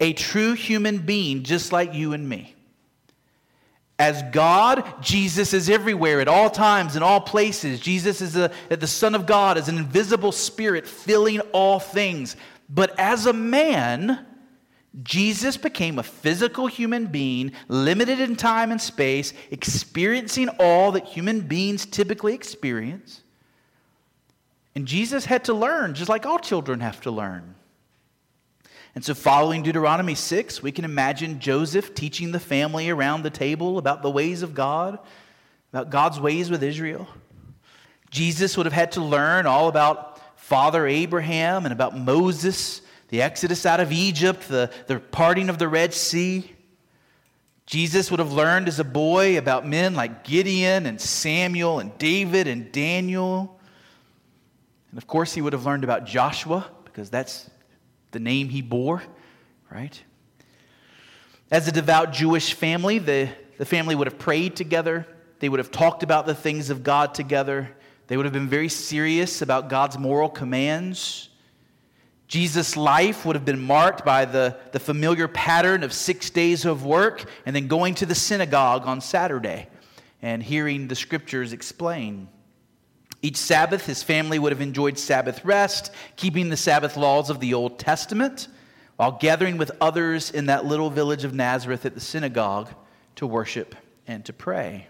a 0.00 0.12
true 0.12 0.52
human 0.52 0.98
being 0.98 1.42
just 1.42 1.72
like 1.72 1.92
you 1.94 2.12
and 2.12 2.28
me. 2.28 2.54
As 3.98 4.22
God, 4.32 5.02
Jesus 5.02 5.52
is 5.52 5.68
everywhere 5.68 6.20
at 6.20 6.28
all 6.28 6.50
times, 6.50 6.96
in 6.96 7.02
all 7.02 7.20
places. 7.20 7.78
Jesus 7.78 8.20
is 8.20 8.32
the, 8.32 8.52
the 8.68 8.86
Son 8.86 9.14
of 9.14 9.26
God, 9.26 9.58
as 9.58 9.68
an 9.68 9.76
invisible 9.76 10.32
spirit 10.32 10.86
filling 10.86 11.40
all 11.52 11.78
things. 11.78 12.36
But 12.68 12.98
as 12.98 13.26
a 13.26 13.32
man, 13.32 14.26
Jesus 15.02 15.56
became 15.56 15.98
a 15.98 16.02
physical 16.02 16.66
human 16.66 17.06
being, 17.06 17.52
limited 17.68 18.20
in 18.20 18.36
time 18.36 18.72
and 18.72 18.80
space, 18.80 19.32
experiencing 19.50 20.48
all 20.58 20.92
that 20.92 21.06
human 21.06 21.40
beings 21.40 21.86
typically 21.86 22.34
experience. 22.34 23.22
And 24.74 24.86
Jesus 24.86 25.26
had 25.26 25.44
to 25.44 25.54
learn, 25.54 25.94
just 25.94 26.08
like 26.08 26.24
all 26.24 26.38
children 26.38 26.80
have 26.80 27.00
to 27.02 27.10
learn. 27.10 27.54
And 28.94 29.04
so, 29.04 29.14
following 29.14 29.62
Deuteronomy 29.62 30.14
6, 30.14 30.62
we 30.62 30.72
can 30.72 30.84
imagine 30.84 31.40
Joseph 31.40 31.94
teaching 31.94 32.32
the 32.32 32.40
family 32.40 32.90
around 32.90 33.22
the 33.22 33.30
table 33.30 33.78
about 33.78 34.02
the 34.02 34.10
ways 34.10 34.42
of 34.42 34.54
God, 34.54 34.98
about 35.72 35.90
God's 35.90 36.20
ways 36.20 36.50
with 36.50 36.62
Israel. 36.62 37.08
Jesus 38.10 38.56
would 38.56 38.66
have 38.66 38.74
had 38.74 38.92
to 38.92 39.00
learn 39.02 39.46
all 39.46 39.68
about 39.68 40.20
Father 40.38 40.86
Abraham 40.86 41.64
and 41.64 41.72
about 41.72 41.96
Moses, 41.96 42.82
the 43.08 43.22
exodus 43.22 43.64
out 43.64 43.80
of 43.80 43.92
Egypt, 43.92 44.48
the, 44.48 44.70
the 44.86 45.00
parting 45.00 45.48
of 45.48 45.58
the 45.58 45.68
Red 45.68 45.94
Sea. 45.94 46.50
Jesus 47.64 48.10
would 48.10 48.20
have 48.20 48.32
learned 48.32 48.68
as 48.68 48.78
a 48.78 48.84
boy 48.84 49.38
about 49.38 49.66
men 49.66 49.94
like 49.94 50.24
Gideon 50.24 50.84
and 50.84 51.00
Samuel 51.00 51.78
and 51.78 51.96
David 51.96 52.46
and 52.46 52.70
Daniel. 52.70 53.58
And 54.92 54.98
of 54.98 55.06
course, 55.06 55.32
he 55.32 55.40
would 55.40 55.54
have 55.54 55.64
learned 55.64 55.84
about 55.84 56.04
Joshua 56.04 56.66
because 56.84 57.08
that's 57.08 57.50
the 58.10 58.20
name 58.20 58.50
he 58.50 58.60
bore, 58.60 59.02
right? 59.70 60.00
As 61.50 61.66
a 61.66 61.72
devout 61.72 62.12
Jewish 62.12 62.52
family, 62.52 62.98
the, 62.98 63.30
the 63.56 63.64
family 63.64 63.94
would 63.94 64.06
have 64.06 64.18
prayed 64.18 64.54
together. 64.54 65.06
They 65.40 65.48
would 65.48 65.58
have 65.58 65.70
talked 65.70 66.02
about 66.02 66.26
the 66.26 66.34
things 66.34 66.68
of 66.68 66.82
God 66.82 67.14
together. 67.14 67.74
They 68.06 68.18
would 68.18 68.26
have 68.26 68.34
been 68.34 68.48
very 68.48 68.68
serious 68.68 69.40
about 69.40 69.70
God's 69.70 69.98
moral 69.98 70.28
commands. 70.28 71.30
Jesus' 72.28 72.76
life 72.76 73.24
would 73.24 73.34
have 73.34 73.46
been 73.46 73.62
marked 73.62 74.04
by 74.04 74.26
the, 74.26 74.58
the 74.72 74.80
familiar 74.80 75.26
pattern 75.26 75.82
of 75.82 75.94
six 75.94 76.28
days 76.28 76.66
of 76.66 76.84
work 76.84 77.24
and 77.46 77.56
then 77.56 77.66
going 77.66 77.94
to 77.96 78.06
the 78.06 78.14
synagogue 78.14 78.86
on 78.86 79.00
Saturday 79.00 79.68
and 80.20 80.42
hearing 80.42 80.88
the 80.88 80.94
scriptures 80.94 81.54
explained. 81.54 82.28
Each 83.22 83.36
Sabbath, 83.36 83.86
his 83.86 84.02
family 84.02 84.40
would 84.40 84.50
have 84.50 84.60
enjoyed 84.60 84.98
Sabbath 84.98 85.44
rest, 85.44 85.92
keeping 86.16 86.50
the 86.50 86.56
Sabbath 86.56 86.96
laws 86.96 87.30
of 87.30 87.38
the 87.38 87.54
Old 87.54 87.78
Testament, 87.78 88.48
while 88.96 89.12
gathering 89.12 89.56
with 89.56 89.70
others 89.80 90.30
in 90.32 90.46
that 90.46 90.64
little 90.64 90.90
village 90.90 91.22
of 91.24 91.32
Nazareth 91.32 91.86
at 91.86 91.94
the 91.94 92.00
synagogue 92.00 92.68
to 93.16 93.26
worship 93.26 93.76
and 94.08 94.24
to 94.24 94.32
pray. 94.32 94.88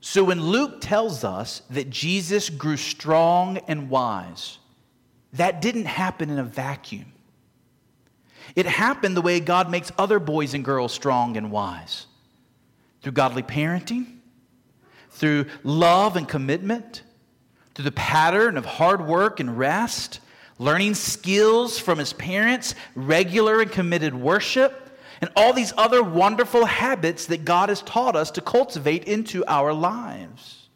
So 0.00 0.24
when 0.24 0.40
Luke 0.40 0.80
tells 0.80 1.22
us 1.22 1.62
that 1.70 1.90
Jesus 1.90 2.48
grew 2.48 2.76
strong 2.76 3.58
and 3.68 3.90
wise, 3.90 4.58
that 5.34 5.60
didn't 5.60 5.86
happen 5.86 6.30
in 6.30 6.38
a 6.38 6.44
vacuum. 6.44 7.12
It 8.56 8.64
happened 8.64 9.16
the 9.16 9.22
way 9.22 9.40
God 9.40 9.70
makes 9.70 9.92
other 9.98 10.18
boys 10.18 10.54
and 10.54 10.64
girls 10.64 10.92
strong 10.92 11.36
and 11.36 11.50
wise 11.50 12.06
through 13.02 13.12
godly 13.12 13.42
parenting, 13.42 14.17
through 15.10 15.46
love 15.64 16.16
and 16.16 16.28
commitment, 16.28 17.02
through 17.74 17.84
the 17.84 17.92
pattern 17.92 18.56
of 18.56 18.64
hard 18.64 19.06
work 19.06 19.40
and 19.40 19.58
rest, 19.58 20.20
learning 20.58 20.94
skills 20.94 21.78
from 21.78 21.98
his 21.98 22.12
parents, 22.12 22.74
regular 22.94 23.60
and 23.60 23.70
committed 23.70 24.14
worship, 24.14 24.98
and 25.20 25.30
all 25.36 25.52
these 25.52 25.72
other 25.76 26.02
wonderful 26.02 26.64
habits 26.64 27.26
that 27.26 27.44
God 27.44 27.68
has 27.68 27.82
taught 27.82 28.16
us 28.16 28.30
to 28.32 28.40
cultivate 28.40 29.04
into 29.04 29.44
our 29.46 29.72
lives. 29.72 30.67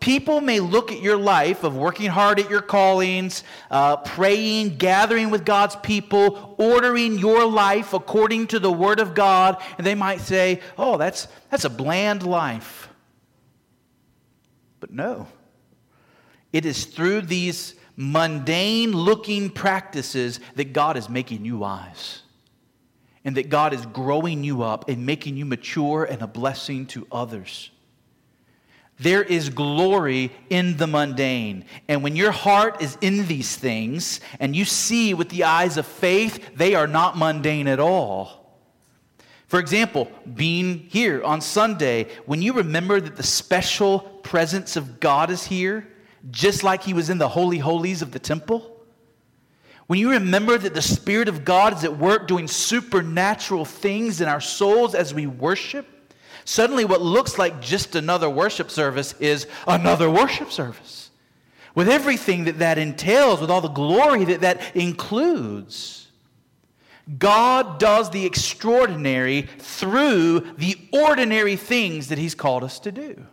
People 0.00 0.40
may 0.40 0.58
look 0.58 0.90
at 0.90 1.00
your 1.00 1.16
life 1.16 1.62
of 1.62 1.76
working 1.76 2.10
hard 2.10 2.40
at 2.40 2.50
your 2.50 2.62
callings, 2.62 3.44
uh, 3.70 3.98
praying, 3.98 4.76
gathering 4.76 5.30
with 5.30 5.44
God's 5.44 5.76
people, 5.76 6.54
ordering 6.58 7.18
your 7.18 7.46
life 7.46 7.92
according 7.92 8.48
to 8.48 8.58
the 8.58 8.72
Word 8.72 8.98
of 8.98 9.14
God, 9.14 9.62
and 9.76 9.86
they 9.86 9.94
might 9.94 10.20
say, 10.20 10.60
oh, 10.76 10.96
that's, 10.96 11.28
that's 11.50 11.64
a 11.64 11.70
bland 11.70 12.24
life. 12.24 12.88
But 14.80 14.90
no, 14.90 15.28
it 16.52 16.66
is 16.66 16.84
through 16.84 17.22
these 17.22 17.74
mundane 17.96 18.92
looking 18.92 19.50
practices 19.50 20.40
that 20.54 20.72
God 20.72 20.96
is 20.96 21.08
making 21.08 21.44
you 21.44 21.58
wise. 21.58 22.22
And 23.24 23.36
that 23.36 23.50
God 23.50 23.74
is 23.74 23.84
growing 23.84 24.42
you 24.42 24.62
up 24.62 24.88
and 24.88 25.04
making 25.04 25.36
you 25.36 25.44
mature 25.44 26.04
and 26.04 26.22
a 26.22 26.26
blessing 26.26 26.86
to 26.86 27.06
others. 27.12 27.70
There 29.00 29.22
is 29.22 29.50
glory 29.50 30.32
in 30.50 30.76
the 30.76 30.86
mundane. 30.86 31.64
And 31.86 32.02
when 32.02 32.16
your 32.16 32.32
heart 32.32 32.82
is 32.82 32.98
in 33.00 33.26
these 33.26 33.54
things 33.54 34.20
and 34.40 34.56
you 34.56 34.64
see 34.64 35.14
with 35.14 35.28
the 35.28 35.44
eyes 35.44 35.76
of 35.76 35.86
faith, 35.86 36.56
they 36.56 36.74
are 36.74 36.88
not 36.88 37.16
mundane 37.16 37.68
at 37.68 37.78
all. 37.78 38.38
For 39.46 39.60
example, 39.60 40.10
being 40.34 40.80
here 40.90 41.22
on 41.22 41.40
Sunday, 41.40 42.08
when 42.26 42.42
you 42.42 42.52
remember 42.52 43.00
that 43.00 43.16
the 43.16 43.22
special 43.22 44.00
presence 44.00 44.76
of 44.76 45.00
God 45.00 45.30
is 45.30 45.44
here, 45.44 45.88
just 46.30 46.62
like 46.64 46.82
he 46.82 46.92
was 46.92 47.08
in 47.08 47.18
the 47.18 47.28
holy 47.28 47.58
holies 47.58 48.02
of 48.02 48.10
the 48.10 48.18
temple, 48.18 48.78
when 49.86 49.98
you 49.98 50.10
remember 50.10 50.58
that 50.58 50.74
the 50.74 50.82
Spirit 50.82 51.28
of 51.28 51.46
God 51.46 51.72
is 51.74 51.82
at 51.82 51.96
work 51.96 52.28
doing 52.28 52.46
supernatural 52.46 53.64
things 53.64 54.20
in 54.20 54.28
our 54.28 54.40
souls 54.40 54.94
as 54.94 55.14
we 55.14 55.26
worship, 55.26 55.86
Suddenly, 56.48 56.86
what 56.86 57.02
looks 57.02 57.36
like 57.36 57.60
just 57.60 57.94
another 57.94 58.30
worship 58.30 58.70
service 58.70 59.12
is 59.20 59.46
another 59.66 60.10
worship 60.10 60.50
service. 60.50 61.10
With 61.74 61.90
everything 61.90 62.44
that 62.44 62.60
that 62.60 62.78
entails, 62.78 63.42
with 63.42 63.50
all 63.50 63.60
the 63.60 63.68
glory 63.68 64.24
that 64.24 64.40
that 64.40 64.74
includes. 64.74 66.08
God 67.18 67.78
does 67.78 68.08
the 68.08 68.24
extraordinary 68.24 69.42
through 69.42 70.40
the 70.56 70.78
ordinary 70.90 71.56
things 71.56 72.08
that 72.08 72.16
He's 72.16 72.34
called 72.34 72.64
us 72.64 72.80
to 72.80 72.92
do. 72.92 73.26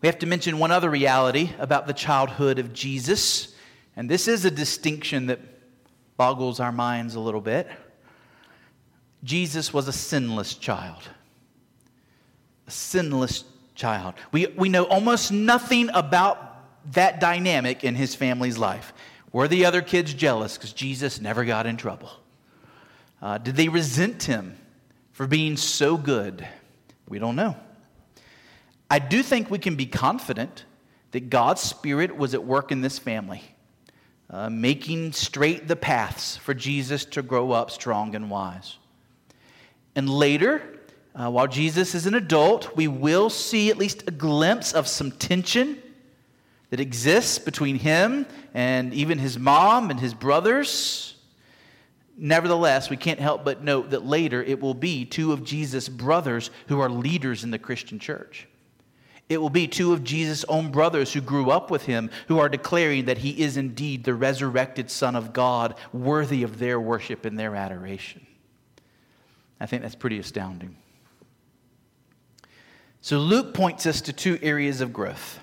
We 0.00 0.06
have 0.06 0.20
to 0.20 0.26
mention 0.26 0.58
one 0.58 0.70
other 0.70 0.88
reality 0.88 1.50
about 1.58 1.86
the 1.86 1.92
childhood 1.92 2.58
of 2.58 2.72
Jesus, 2.72 3.54
and 3.94 4.08
this 4.08 4.26
is 4.26 4.46
a 4.46 4.50
distinction 4.50 5.26
that 5.26 5.40
boggles 6.16 6.60
our 6.60 6.72
minds 6.72 7.14
a 7.14 7.20
little 7.20 7.42
bit. 7.42 7.68
Jesus 9.24 9.72
was 9.72 9.88
a 9.88 9.92
sinless 9.92 10.54
child. 10.54 11.02
A 12.66 12.70
sinless 12.70 13.44
child. 13.74 14.14
We, 14.32 14.46
we 14.48 14.68
know 14.68 14.84
almost 14.84 15.32
nothing 15.32 15.90
about 15.94 16.92
that 16.92 17.20
dynamic 17.20 17.84
in 17.84 17.94
his 17.94 18.14
family's 18.14 18.58
life. 18.58 18.92
Were 19.32 19.48
the 19.48 19.64
other 19.64 19.82
kids 19.82 20.12
jealous 20.12 20.56
because 20.56 20.72
Jesus 20.72 21.20
never 21.20 21.44
got 21.44 21.66
in 21.66 21.76
trouble? 21.76 22.10
Uh, 23.20 23.38
did 23.38 23.56
they 23.56 23.68
resent 23.68 24.24
him 24.24 24.56
for 25.12 25.26
being 25.26 25.56
so 25.56 25.96
good? 25.96 26.46
We 27.08 27.18
don't 27.18 27.36
know. 27.36 27.56
I 28.90 28.98
do 28.98 29.22
think 29.22 29.50
we 29.50 29.58
can 29.58 29.76
be 29.76 29.86
confident 29.86 30.64
that 31.12 31.30
God's 31.30 31.62
Spirit 31.62 32.16
was 32.16 32.34
at 32.34 32.44
work 32.44 32.72
in 32.72 32.80
this 32.80 32.98
family, 32.98 33.42
uh, 34.28 34.50
making 34.50 35.12
straight 35.12 35.68
the 35.68 35.76
paths 35.76 36.36
for 36.36 36.52
Jesus 36.52 37.04
to 37.06 37.22
grow 37.22 37.52
up 37.52 37.70
strong 37.70 38.14
and 38.14 38.28
wise. 38.28 38.76
And 39.94 40.08
later, 40.08 40.62
uh, 41.14 41.30
while 41.30 41.46
Jesus 41.46 41.94
is 41.94 42.06
an 42.06 42.14
adult, 42.14 42.74
we 42.76 42.88
will 42.88 43.28
see 43.28 43.70
at 43.70 43.76
least 43.76 44.04
a 44.06 44.10
glimpse 44.10 44.72
of 44.72 44.88
some 44.88 45.10
tension 45.10 45.82
that 46.70 46.80
exists 46.80 47.38
between 47.38 47.76
him 47.76 48.26
and 48.54 48.94
even 48.94 49.18
his 49.18 49.38
mom 49.38 49.90
and 49.90 50.00
his 50.00 50.14
brothers. 50.14 51.16
Nevertheless, 52.16 52.88
we 52.88 52.96
can't 52.96 53.20
help 53.20 53.44
but 53.44 53.62
note 53.62 53.90
that 53.90 54.06
later 54.06 54.42
it 54.42 54.60
will 54.60 54.74
be 54.74 55.04
two 55.04 55.32
of 55.32 55.44
Jesus' 55.44 55.88
brothers 55.88 56.50
who 56.68 56.80
are 56.80 56.88
leaders 56.88 57.44
in 57.44 57.50
the 57.50 57.58
Christian 57.58 57.98
church. 57.98 58.48
It 59.28 59.40
will 59.40 59.50
be 59.50 59.66
two 59.66 59.92
of 59.92 60.04
Jesus' 60.04 60.44
own 60.44 60.70
brothers 60.70 61.12
who 61.12 61.20
grew 61.20 61.50
up 61.50 61.70
with 61.70 61.84
him 61.84 62.10
who 62.28 62.38
are 62.38 62.48
declaring 62.48 63.04
that 63.06 63.18
he 63.18 63.42
is 63.42 63.56
indeed 63.56 64.04
the 64.04 64.14
resurrected 64.14 64.90
Son 64.90 65.14
of 65.14 65.32
God, 65.32 65.74
worthy 65.92 66.42
of 66.42 66.58
their 66.58 66.80
worship 66.80 67.24
and 67.24 67.38
their 67.38 67.54
adoration. 67.54 68.26
I 69.62 69.66
think 69.66 69.82
that's 69.82 69.94
pretty 69.94 70.18
astounding. 70.18 70.74
So 73.00 73.20
Luke 73.20 73.54
points 73.54 73.86
us 73.86 74.00
to 74.00 74.12
two 74.12 74.36
areas 74.42 74.80
of 74.80 74.92
growth. 74.92 75.38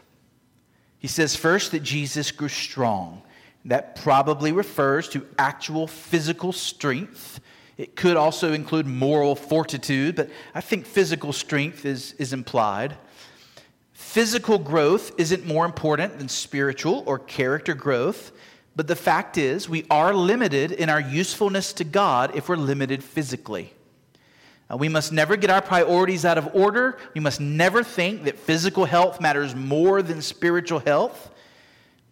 He 0.98 1.08
says 1.08 1.38
first 1.38 1.72
that 1.72 1.84
Jesus 1.84 2.30
grew 2.32 2.50
strong. 2.50 3.22
That 3.64 3.96
probably 3.96 4.52
refers 4.52 5.08
to 5.10 5.26
actual 5.38 5.88
physical 5.88 6.52
strength. 6.52 7.40
It 7.78 7.96
could 7.96 8.18
also 8.18 8.52
include 8.52 8.88
moral 8.88 9.36
fortitude, 9.36 10.18
but 10.18 10.30
I 10.54 10.60
think 10.60 10.86
physical 10.86 11.32
strength 11.32 11.86
is, 11.86 12.12
is 12.14 12.34
implied. 12.34 12.98
Physical 13.94 14.60
growth 14.60 15.14
isn't 15.18 15.46
more 15.46 15.64
important 15.66 16.18
than 16.18 16.28
spiritual 16.28 17.04
or 17.06 17.20
character 17.20 17.74
growth, 17.74 18.34
but 18.76 18.88
the 18.88 18.98
fact 18.98 19.38
is, 19.38 19.70
we 19.70 19.86
are 19.90 20.14
limited 20.14 20.74
in 20.74 20.90
our 20.90 21.00
usefulness 21.00 21.72
to 21.74 21.86
God 21.86 22.36
if 22.36 22.50
we're 22.50 22.58
limited 22.58 23.02
physically. 23.02 23.74
Uh, 24.72 24.78
we 24.78 24.90
must 24.90 25.12
never 25.12 25.36
get 25.36 25.50
our 25.50 25.62
priorities 25.62 26.26
out 26.26 26.38
of 26.38 26.54
order. 26.54 26.98
We 27.14 27.22
must 27.22 27.40
never 27.40 27.84
think 27.84 28.24
that 28.26 28.38
physical 28.38 28.86
health 28.86 29.20
matters 29.20 29.56
more 29.56 30.02
than 30.02 30.22
spiritual 30.22 30.80
health. 30.80 31.32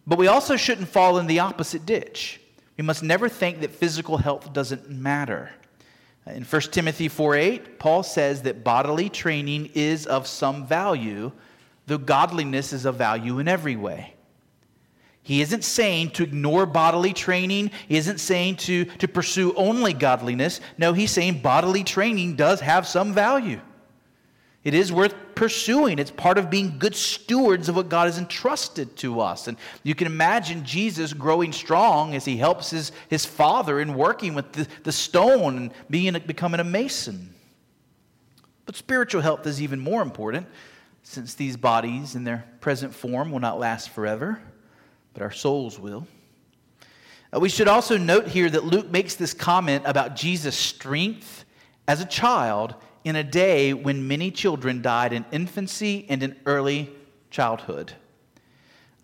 But 0.06 0.18
we 0.18 0.26
also 0.26 0.56
shouldn't 0.56 0.88
fall 0.88 1.18
in 1.18 1.26
the 1.26 1.40
opposite 1.40 1.86
ditch. 1.86 2.40
We 2.76 2.84
must 2.84 3.02
never 3.02 3.28
think 3.28 3.60
that 3.60 3.70
physical 3.70 4.16
health 4.16 4.52
doesn't 4.52 4.88
matter. 4.88 5.50
Uh, 6.26 6.32
in 6.32 6.44
1 6.44 6.72
Timothy 6.72 7.08
4:8, 7.08 7.78
Paul 7.78 8.02
says 8.02 8.42
that 8.42 8.64
bodily 8.64 9.08
training 9.08 9.70
is 9.74 10.06
of 10.06 10.26
some 10.26 10.66
value, 10.66 11.32
though 11.86 11.98
godliness 11.98 12.72
is 12.72 12.84
of 12.84 12.96
value 12.96 13.38
in 13.38 13.48
every 13.48 13.76
way. 13.76 14.14
He 15.28 15.42
isn't 15.42 15.62
saying 15.62 16.12
to 16.12 16.22
ignore 16.22 16.64
bodily 16.64 17.12
training. 17.12 17.70
He 17.86 17.98
isn't 17.98 18.16
saying 18.16 18.56
to, 18.56 18.86
to 18.86 19.06
pursue 19.06 19.52
only 19.56 19.92
godliness. 19.92 20.62
No, 20.78 20.94
he's 20.94 21.10
saying 21.10 21.42
bodily 21.42 21.84
training 21.84 22.36
does 22.36 22.62
have 22.62 22.88
some 22.88 23.12
value. 23.12 23.60
It 24.64 24.72
is 24.72 24.90
worth 24.90 25.14
pursuing. 25.34 25.98
It's 25.98 26.10
part 26.10 26.38
of 26.38 26.48
being 26.48 26.78
good 26.78 26.96
stewards 26.96 27.68
of 27.68 27.76
what 27.76 27.90
God 27.90 28.06
has 28.06 28.16
entrusted 28.16 28.96
to 28.96 29.20
us. 29.20 29.48
And 29.48 29.58
you 29.82 29.94
can 29.94 30.06
imagine 30.06 30.64
Jesus 30.64 31.12
growing 31.12 31.52
strong 31.52 32.14
as 32.14 32.24
he 32.24 32.38
helps 32.38 32.70
his, 32.70 32.90
his 33.10 33.26
father 33.26 33.80
in 33.80 33.92
working 33.92 34.32
with 34.32 34.50
the, 34.52 34.66
the 34.84 34.92
stone 34.92 35.58
and 35.58 35.70
being, 35.90 36.18
becoming 36.26 36.60
a 36.60 36.64
mason. 36.64 37.34
But 38.64 38.76
spiritual 38.76 39.20
health 39.20 39.46
is 39.46 39.60
even 39.60 39.78
more 39.78 40.00
important 40.00 40.46
since 41.02 41.34
these 41.34 41.58
bodies 41.58 42.14
in 42.14 42.24
their 42.24 42.46
present 42.62 42.94
form 42.94 43.30
will 43.30 43.40
not 43.40 43.58
last 43.58 43.90
forever, 43.90 44.40
but 45.18 45.24
our 45.24 45.32
souls 45.32 45.80
will. 45.80 46.06
Uh, 47.34 47.40
we 47.40 47.48
should 47.48 47.66
also 47.66 47.98
note 47.98 48.28
here 48.28 48.48
that 48.48 48.62
Luke 48.62 48.88
makes 48.88 49.16
this 49.16 49.34
comment 49.34 49.82
about 49.84 50.14
Jesus' 50.14 50.54
strength 50.54 51.44
as 51.88 52.00
a 52.00 52.04
child 52.04 52.76
in 53.02 53.16
a 53.16 53.24
day 53.24 53.74
when 53.74 54.06
many 54.06 54.30
children 54.30 54.80
died 54.80 55.12
in 55.12 55.24
infancy 55.32 56.06
and 56.08 56.22
in 56.22 56.36
early 56.46 56.88
childhood. 57.32 57.94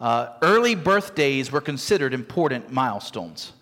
Uh, 0.00 0.28
early 0.40 0.76
birthdays 0.76 1.50
were 1.50 1.60
considered 1.60 2.14
important 2.14 2.70
milestones. 2.70 3.52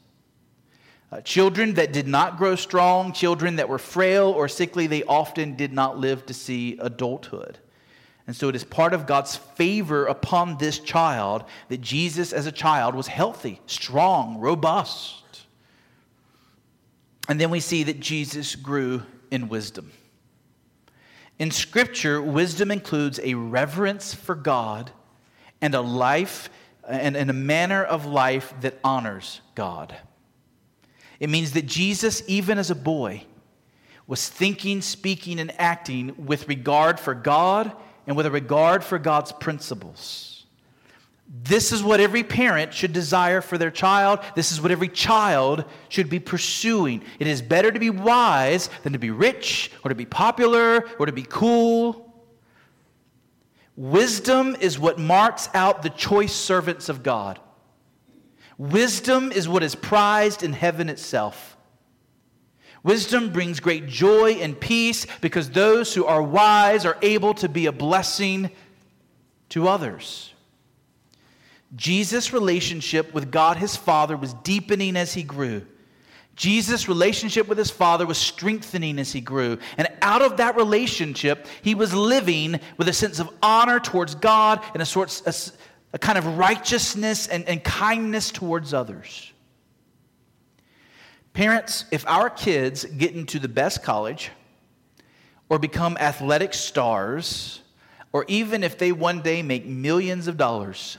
Uh, 1.11 1.23
children 1.23 1.73
that 1.73 1.91
did 1.95 2.07
not 2.07 2.37
grow 2.37 2.55
strong, 2.55 3.15
children 3.15 3.57
that 3.57 3.71
were 3.71 3.79
frail 3.79 4.29
or 4.29 4.47
sickly, 4.47 4.87
they 4.87 5.03
often 5.05 5.57
did 5.57 5.73
not 5.73 5.97
live 5.97 6.27
to 6.27 6.35
see 6.35 6.77
adulthood. 6.83 7.57
And 8.33 8.37
so 8.39 8.49
it 8.49 8.57
is 8.57 8.65
part 8.65 8.95
of 8.95 9.07
God's 9.07 9.37
favor 9.37 10.07
upon 10.07 10.57
this 10.57 10.79
child 10.79 11.45
that 11.69 11.83
Jesus, 11.83 12.33
as 12.33 12.47
a 12.47 12.51
child, 12.51 12.95
was 12.95 13.07
healthy, 13.07 13.61
strong, 13.67 14.39
robust. 14.39 15.43
And 17.29 17.39
then 17.39 17.51
we 17.51 17.61
see 17.61 17.83
that 17.83 18.01
Jesus 18.01 18.55
grew 18.55 19.03
in 19.31 19.51
wisdom. 19.51 19.93
In 21.39 21.51
Scripture, 21.51 22.23
wisdom 22.23 22.71
includes 22.71 23.21
a 23.23 23.35
reverence 23.35 24.15
for 24.15 24.35
God 24.35 24.93
and 25.61 25.75
a 25.75 25.83
life 25.83 26.49
and, 26.89 27.19
and 27.19 27.29
a 27.29 27.35
manner 27.35 27.85
of 27.85 28.07
life 28.07 28.55
that 28.63 28.79
honors 28.83 29.43
God. 29.55 29.95
It 31.21 31.29
means 31.29 31.53
that 31.53 31.67
Jesus, 31.67 32.23
even 32.27 32.57
as 32.57 32.71
a 32.71 32.75
boy, 32.75 33.25
was 34.07 34.27
thinking, 34.27 34.81
speaking, 34.81 35.39
and 35.39 35.53
acting 35.61 36.15
with 36.17 36.49
regard 36.49 36.99
for 36.99 37.13
God 37.13 37.77
and 38.07 38.17
with 38.17 38.27
a 38.27 38.31
regard 38.31 38.83
for 38.85 38.99
God's 38.99 39.33
principles. 39.33 40.33
This 41.45 41.73
is 41.73 41.83
what 41.83 42.01
every 42.01 42.23
parent 42.23 42.75
should 42.75 42.93
desire 42.93 43.41
for 43.41 43.57
their 43.57 43.71
child. 43.71 44.19
This 44.35 44.53
is 44.53 44.61
what 44.61 44.71
every 44.71 44.89
child 44.89 45.65
should 45.89 46.11
be 46.11 46.19
pursuing. 46.21 47.03
It 47.19 47.27
is 47.27 47.41
better 47.41 47.71
to 47.71 47.79
be 47.79 47.89
wise 47.89 48.69
than 48.83 48.93
to 48.93 48.99
be 48.99 49.11
rich 49.11 49.71
or 49.83 49.89
to 49.89 49.95
be 49.95 50.05
popular 50.05 50.85
or 50.99 51.07
to 51.07 51.13
be 51.13 51.23
cool. 51.23 52.13
Wisdom 53.77 54.55
is 54.61 54.79
what 54.79 54.99
marks 54.99 55.49
out 55.55 55.83
the 55.83 55.91
choice 55.91 56.35
servants 56.35 56.91
of 56.91 57.03
God. 57.03 57.41
Wisdom 58.59 59.33
is 59.33 59.49
what 59.49 59.63
is 59.63 59.75
prized 59.75 60.43
in 60.43 60.53
heaven 60.53 60.91
itself. 60.91 61.52
Wisdom 62.85 63.31
brings 63.31 63.61
great 63.61 63.87
joy 63.87 64.33
and 64.33 64.59
peace 64.59 65.07
because 65.21 65.51
those 65.51 65.95
who 65.95 66.05
are 66.05 66.23
wise 66.23 66.85
are 66.85 66.99
able 67.01 67.35
to 67.35 67.49
be 67.49 67.67
a 67.67 67.73
blessing 67.73 68.51
to 69.51 69.69
others. 69.69 70.33
Jesus' 71.77 72.33
relationship 72.33 73.15
with 73.15 73.31
God 73.31 73.57
his 73.57 73.77
Father 73.77 74.17
was 74.17 74.35
deepening 74.35 74.97
as 74.97 75.15
he 75.15 75.23
grew. 75.23 75.65
Jesus' 76.35 76.89
relationship 76.89 77.47
with 77.47 77.59
his 77.59 77.71
Father 77.71 78.07
was 78.07 78.19
strengthening 78.19 78.99
as 78.99 79.13
he 79.13 79.21
grew. 79.21 79.59
And 79.77 79.89
out 80.01 80.23
of 80.23 80.39
that 80.39 80.57
relationship, 80.57 81.47
he 81.61 81.75
was 81.75 81.95
living 81.95 82.59
with 82.79 82.89
a 82.89 82.93
sense 82.93 83.21
of 83.21 83.31
honor 83.43 83.79
towards 83.79 84.15
God 84.15 84.63
and 84.73 84.83
a, 84.83 84.87
sort, 84.87 85.23
a, 85.27 85.35
a 85.93 85.99
kind 85.99 86.19
of 86.19 86.39
righteousness 86.39 87.27
and, 87.29 87.45
and 87.49 87.63
kindness 87.63 88.31
towards 88.31 88.73
others. 88.75 89.32
Parents, 91.35 91.87
if 91.91 92.07
our 92.07 92.29
kids 92.29 92.85
get 92.85 93.15
into 93.15 93.39
the 93.39 93.49
best 93.49 93.83
college 93.83 94.31
or 95.49 95.59
become 95.59 95.97
athletic 95.99 96.53
stars, 96.53 97.61
or 98.13 98.25
even 98.29 98.63
if 98.63 98.77
they 98.77 98.93
one 98.93 99.23
day 99.23 99.43
make 99.43 99.65
millions 99.65 100.29
of 100.29 100.37
dollars, 100.37 100.99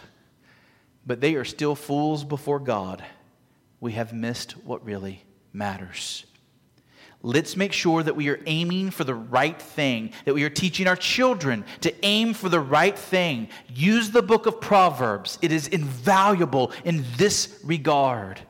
but 1.06 1.22
they 1.22 1.36
are 1.36 1.46
still 1.46 1.76
fools 1.76 2.24
before 2.24 2.60
God, 2.60 3.04
we 3.80 3.92
have 3.92 4.14
missed 4.14 4.54
what 4.66 4.84
really 4.86 5.24
matters. 5.52 6.26
Let's 7.22 7.56
make 7.56 7.72
sure 7.72 8.04
that 8.04 8.16
we 8.16 8.28
are 8.30 8.40
aiming 8.48 8.92
for 8.92 9.04
the 9.04 9.16
right 9.16 9.62
thing, 9.62 10.12
that 10.26 10.34
we 10.34 10.44
are 10.44 10.50
teaching 10.50 10.88
our 10.88 10.96
children 10.96 11.64
to 11.82 11.94
aim 12.06 12.34
for 12.34 12.50
the 12.50 12.60
right 12.60 12.98
thing. 12.98 13.48
Use 13.70 14.10
the 14.10 14.22
book 14.22 14.46
of 14.46 14.60
Proverbs, 14.60 15.38
it 15.42 15.52
is 15.52 15.68
invaluable 15.68 16.72
in 16.84 17.06
this 17.18 17.60
regard. 17.64 18.42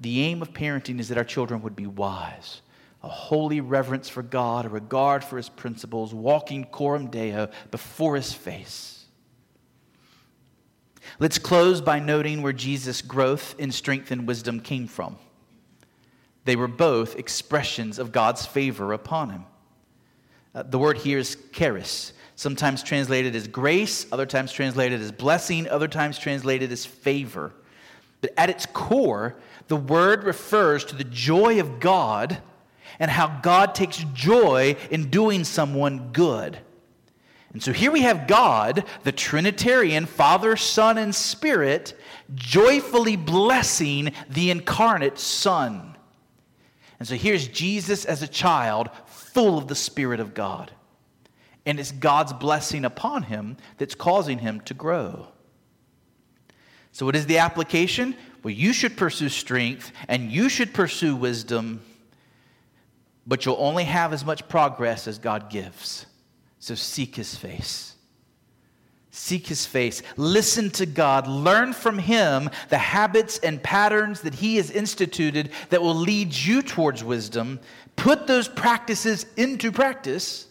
The 0.00 0.22
aim 0.22 0.40
of 0.40 0.52
parenting 0.52 0.98
is 0.98 1.08
that 1.08 1.18
our 1.18 1.24
children 1.24 1.62
would 1.62 1.76
be 1.76 1.86
wise, 1.86 2.62
a 3.02 3.08
holy 3.08 3.60
reverence 3.60 4.08
for 4.08 4.22
God, 4.22 4.64
a 4.64 4.68
regard 4.68 5.22
for 5.22 5.36
his 5.36 5.48
principles, 5.48 6.14
walking 6.14 6.64
coram 6.64 7.08
deo 7.08 7.48
before 7.70 8.16
his 8.16 8.32
face. 8.32 9.04
Let's 11.18 11.38
close 11.38 11.80
by 11.80 11.98
noting 11.98 12.40
where 12.40 12.52
Jesus' 12.52 13.02
growth 13.02 13.54
in 13.58 13.72
strength 13.72 14.10
and 14.10 14.26
wisdom 14.26 14.60
came 14.60 14.86
from. 14.86 15.18
They 16.44 16.56
were 16.56 16.68
both 16.68 17.16
expressions 17.16 17.98
of 17.98 18.12
God's 18.12 18.46
favor 18.46 18.92
upon 18.92 19.30
him. 19.30 19.44
Uh, 20.54 20.62
the 20.62 20.78
word 20.78 20.98
here 20.98 21.18
is 21.18 21.36
charis, 21.52 22.12
sometimes 22.36 22.82
translated 22.82 23.36
as 23.36 23.46
grace, 23.46 24.06
other 24.10 24.26
times 24.26 24.52
translated 24.52 25.00
as 25.00 25.12
blessing, 25.12 25.68
other 25.68 25.88
times 25.88 26.18
translated 26.18 26.72
as 26.72 26.86
favor. 26.86 27.52
But 28.20 28.32
at 28.36 28.50
its 28.50 28.66
core, 28.66 29.36
the 29.70 29.76
word 29.76 30.24
refers 30.24 30.84
to 30.84 30.96
the 30.96 31.04
joy 31.04 31.60
of 31.60 31.78
God 31.78 32.38
and 32.98 33.08
how 33.08 33.38
God 33.40 33.72
takes 33.72 34.04
joy 34.12 34.74
in 34.90 35.10
doing 35.10 35.44
someone 35.44 36.10
good. 36.12 36.58
And 37.52 37.62
so 37.62 37.72
here 37.72 37.92
we 37.92 38.00
have 38.00 38.26
God, 38.26 38.84
the 39.04 39.12
Trinitarian, 39.12 40.06
Father, 40.06 40.56
Son, 40.56 40.98
and 40.98 41.14
Spirit, 41.14 41.96
joyfully 42.34 43.14
blessing 43.14 44.12
the 44.28 44.50
incarnate 44.50 45.20
Son. 45.20 45.96
And 46.98 47.06
so 47.06 47.14
here's 47.14 47.46
Jesus 47.46 48.04
as 48.04 48.22
a 48.22 48.28
child, 48.28 48.90
full 49.06 49.56
of 49.56 49.68
the 49.68 49.76
Spirit 49.76 50.18
of 50.18 50.34
God. 50.34 50.72
And 51.64 51.78
it's 51.78 51.92
God's 51.92 52.32
blessing 52.32 52.84
upon 52.84 53.22
him 53.22 53.56
that's 53.78 53.94
causing 53.94 54.40
him 54.40 54.62
to 54.62 54.74
grow. 54.74 55.28
So, 56.92 57.06
what 57.06 57.14
is 57.14 57.26
the 57.26 57.38
application? 57.38 58.16
Well, 58.42 58.54
you 58.54 58.72
should 58.72 58.96
pursue 58.96 59.28
strength 59.28 59.92
and 60.08 60.32
you 60.32 60.48
should 60.48 60.72
pursue 60.72 61.14
wisdom, 61.14 61.82
but 63.26 63.44
you'll 63.44 63.56
only 63.58 63.84
have 63.84 64.12
as 64.12 64.24
much 64.24 64.48
progress 64.48 65.06
as 65.06 65.18
God 65.18 65.50
gives. 65.50 66.06
So 66.58 66.74
seek 66.74 67.16
his 67.16 67.34
face. 67.34 67.94
Seek 69.10 69.46
his 69.46 69.66
face. 69.66 70.02
Listen 70.16 70.70
to 70.70 70.86
God. 70.86 71.26
Learn 71.26 71.72
from 71.72 71.98
him 71.98 72.48
the 72.68 72.78
habits 72.78 73.38
and 73.38 73.62
patterns 73.62 74.20
that 74.22 74.34
he 74.34 74.56
has 74.56 74.70
instituted 74.70 75.50
that 75.70 75.82
will 75.82 75.94
lead 75.94 76.32
you 76.32 76.62
towards 76.62 77.02
wisdom. 77.02 77.60
Put 77.96 78.26
those 78.26 78.48
practices 78.48 79.26
into 79.36 79.72
practice, 79.72 80.46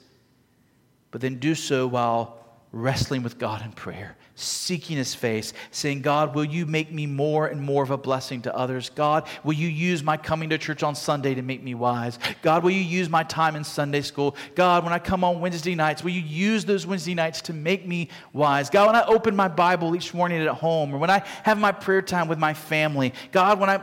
but 1.10 1.22
then 1.22 1.40
do 1.40 1.56
so 1.56 1.88
while 1.88 2.39
wrestling 2.72 3.24
with 3.24 3.38
God 3.38 3.64
in 3.64 3.72
prayer 3.72 4.16
seeking 4.40 4.96
his 4.98 5.14
face, 5.14 5.54
saying, 5.72 6.02
God, 6.02 6.34
will 6.34 6.46
you 6.46 6.66
make 6.66 6.92
me 6.92 7.06
more 7.06 7.48
and 7.48 7.62
more 7.62 7.84
of 7.84 7.92
a 7.92 7.98
blessing 7.98 8.42
to 8.44 8.56
others? 8.56 8.90
God, 8.90 9.28
will 9.44 9.54
you 9.54 9.68
use 9.68 10.02
my 10.02 10.16
coming 10.16 10.50
to 10.50 10.58
church 10.58 10.82
on 10.82 10.96
Sunday 10.96 11.36
to 11.36 11.42
make 11.42 11.62
me 11.62 11.76
wise? 11.76 12.18
God, 12.42 12.64
will 12.64 12.72
you 12.72 12.82
use 12.82 13.10
my 13.10 13.24
time 13.24 13.56
in 13.56 13.64
Sunday 13.64 14.02
school? 14.02 14.36
God, 14.56 14.84
when 14.84 14.94
I 14.94 15.00
come 15.00 15.24
on 15.24 15.42
Wednesday 15.42 15.76
nights, 15.76 16.04
will 16.04 16.12
you 16.12 16.22
use 16.22 16.66
those 16.66 16.88
Wednesday 16.88 17.14
nights 17.14 17.42
to 17.44 17.54
make 17.54 17.86
me 17.86 18.10
wise? 18.32 18.70
God, 18.70 18.88
when 18.88 18.96
I 18.96 19.06
open 19.06 19.36
my 19.36 19.50
Bible 19.50 19.96
each 19.96 20.14
morning 20.14 20.42
at 20.42 20.48
home, 20.48 20.96
or 20.96 20.98
when 20.98 21.10
I 21.10 21.24
have 21.44 21.60
my 21.60 21.72
prayer 21.72 22.02
time 22.02 22.28
with 22.28 22.40
my 22.40 22.54
family, 22.54 23.14
God, 23.32 23.60
when 23.60 23.70
I, 23.70 23.82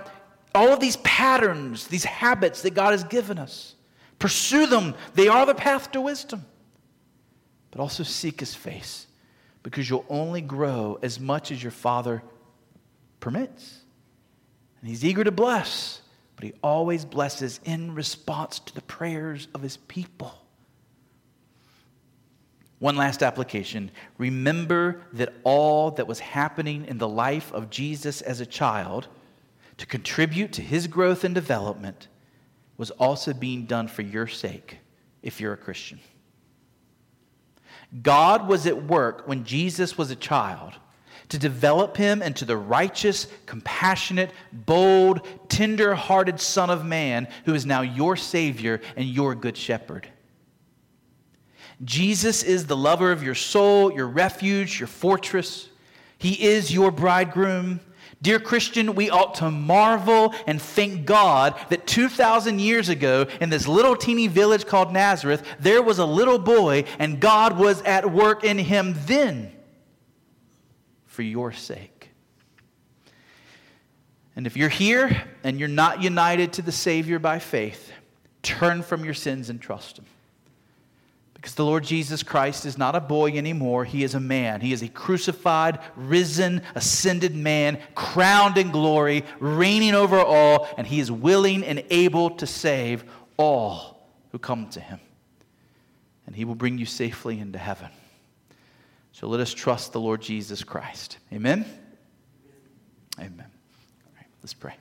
all 0.55 0.73
of 0.73 0.81
these 0.81 0.97
patterns, 0.99 1.87
these 1.87 2.05
habits 2.05 2.63
that 2.63 2.75
God 2.75 2.93
has 2.93 3.05
given 3.05 3.39
us, 3.39 3.75
pursue 4.19 4.67
them. 4.67 4.95
They 5.15 5.29
are 5.29 5.45
the 5.45 5.55
path 5.55 5.93
to 5.93 6.01
wisdom. 6.01 6.47
But 7.77 7.83
also 7.83 8.05
seek 8.05 8.41
his 8.41 8.55
face 8.55 9.07
because 9.63 9.91
you'll 9.91 10.07
only 10.09 10.41
grow 10.41 10.99
as 11.03 11.21
much 11.21 11.53
as 11.53 11.63
your 11.63 11.73
Father 11.73 12.23
permits. 13.21 13.81
And 14.81 14.89
He's 14.89 15.05
eager 15.05 15.23
to 15.25 15.31
bless, 15.31 16.01
but 16.37 16.47
He 16.47 16.55
always 16.63 17.05
blesses 17.05 17.61
in 17.67 17.95
response 17.95 18.61
to 18.61 18.75
the 18.75 18.81
prayers 18.81 19.47
of 19.55 19.61
His 19.61 19.77
people. 19.77 20.33
One 22.79 22.97
last 22.97 23.23
application. 23.23 23.91
Remember 24.17 25.03
that 25.13 25.35
all 25.45 25.91
that 25.91 26.07
was 26.07 26.21
happening 26.21 26.87
in 26.87 26.97
the 26.97 27.09
life 27.09 27.53
of 27.53 27.69
Jesus 27.69 28.23
as 28.23 28.41
a 28.41 28.47
child 28.47 29.09
to 29.77 29.85
contribute 29.85 30.53
to 30.53 30.63
his 30.63 30.87
growth 30.87 31.25
and 31.25 31.35
development 31.35 32.09
was 32.79 32.91
also 32.93 33.35
being 33.35 33.67
done 33.67 33.87
for 33.87 34.01
your 34.01 34.27
sake 34.27 34.79
if 35.23 35.43
you're 35.43 35.53
a 35.53 35.59
Christian. 35.59 36.01
God 38.03 38.49
was 38.49 38.67
at 38.67 38.85
work 38.85 39.27
when 39.27 39.45
Jesus 39.45 39.97
was 39.97 40.11
a 40.11 40.17
child 40.17 40.75
to 41.29 41.39
develop 41.39 41.97
him 41.97 42.23
into 42.23 42.45
the 42.45 42.57
righteous, 42.57 43.27
compassionate, 43.47 44.31
bold, 44.53 45.27
tender 45.49 45.95
hearted 45.95 46.41
Son 46.41 46.71
of 46.71 46.85
Man 46.85 47.27
who 47.45 47.55
is 47.55 47.67
now 47.67 47.81
your 47.81 48.17
Savior 48.17 48.81
and 48.97 49.07
your 49.07 49.35
Good 49.35 49.57
Shepherd. 49.57 50.09
Jesus 51.85 52.43
is 52.43 52.67
the 52.67 52.77
lover 52.77 53.13
of 53.13 53.23
your 53.23 53.35
soul, 53.35 53.93
your 53.93 54.07
refuge, 54.07 54.81
your 54.81 54.87
fortress. 54.87 55.69
He 56.19 56.43
is 56.43 56.73
your 56.73 56.91
bridegroom. 56.91 57.81
Dear 58.23 58.41
Christian, 58.41 58.95
we 58.95 59.11
ought 59.11 59.35
to 59.37 59.51
marvel 59.51 60.35
and 60.47 60.61
thank 60.61 61.05
God 61.05 61.55
that 61.69 61.87
2,000 61.87 62.59
years 62.61 62.89
ago, 62.89 63.27
in 63.41 63.51
this 63.51 63.69
little 63.69 63.95
teeny 63.95 64.27
village 64.27 64.67
called 64.67 64.93
Nazareth, 64.93 65.43
there 65.61 65.83
was 65.83 65.99
a 65.99 66.07
little 66.07 66.39
boy, 66.39 66.85
and 66.99 67.21
God 67.21 67.59
was 67.59 67.83
at 67.83 68.11
work 68.11 68.43
in 68.43 68.59
him 68.59 68.95
then 69.07 69.53
for 71.05 71.23
your 71.23 71.53
sake. 71.53 72.11
And 74.37 74.47
if 74.47 74.57
you're 74.57 74.69
here 74.69 75.25
and 75.45 75.59
you're 75.59 75.69
not 75.69 76.03
united 76.03 76.53
to 76.55 76.63
the 76.63 76.73
Savior 76.73 77.19
by 77.19 77.39
faith, 77.39 77.91
turn 78.43 78.83
from 78.83 79.05
your 79.05 79.15
sins 79.15 79.49
and 79.49 79.61
trust 79.61 79.99
Him. 79.99 80.05
Because 81.47 81.55
the 81.55 81.65
Lord 81.65 81.85
Jesus 81.85 82.25
Christ 82.25 82.67
is 82.67 82.77
not 82.77 82.97
a 82.97 83.01
boy 83.01 83.31
anymore. 83.31 83.85
He 83.85 84.03
is 84.03 84.17
a 84.17 84.21
man. 84.21 84.61
He 84.61 84.73
is 84.73 84.83
a 84.83 84.89
crucified, 84.89 85.79
risen, 85.95 86.61
ascended 86.75 87.37
man, 87.37 87.79
crowned 87.95 88.59
in 88.59 88.73
glory, 88.73 89.25
reigning 89.39 89.95
over 89.95 90.19
all, 90.19 90.67
and 90.77 90.85
He 90.85 90.99
is 90.99 91.09
willing 91.09 91.63
and 91.63 91.85
able 91.89 92.31
to 92.31 92.49
save 92.49 93.05
all 93.37 94.09
who 94.33 94.41
come 94.41 94.69
to 94.71 94.81
Him. 94.81 94.99
And 96.27 96.35
He 96.35 96.45
will 96.45 96.57
bring 96.57 96.79
you 96.79 96.85
safely 96.85 97.39
into 97.39 97.61
heaven. 97.61 97.91
So 99.13 99.29
let 99.29 99.39
us 99.39 99.55
trust 99.55 99.93
the 99.93 100.01
Lord 100.01 100.23
Jesus 100.23 100.65
Christ. 100.65 101.19
Amen? 101.33 101.65
Amen. 103.21 103.47
All 103.47 104.13
right, 104.17 104.27
let's 104.43 104.53
pray. 104.53 104.75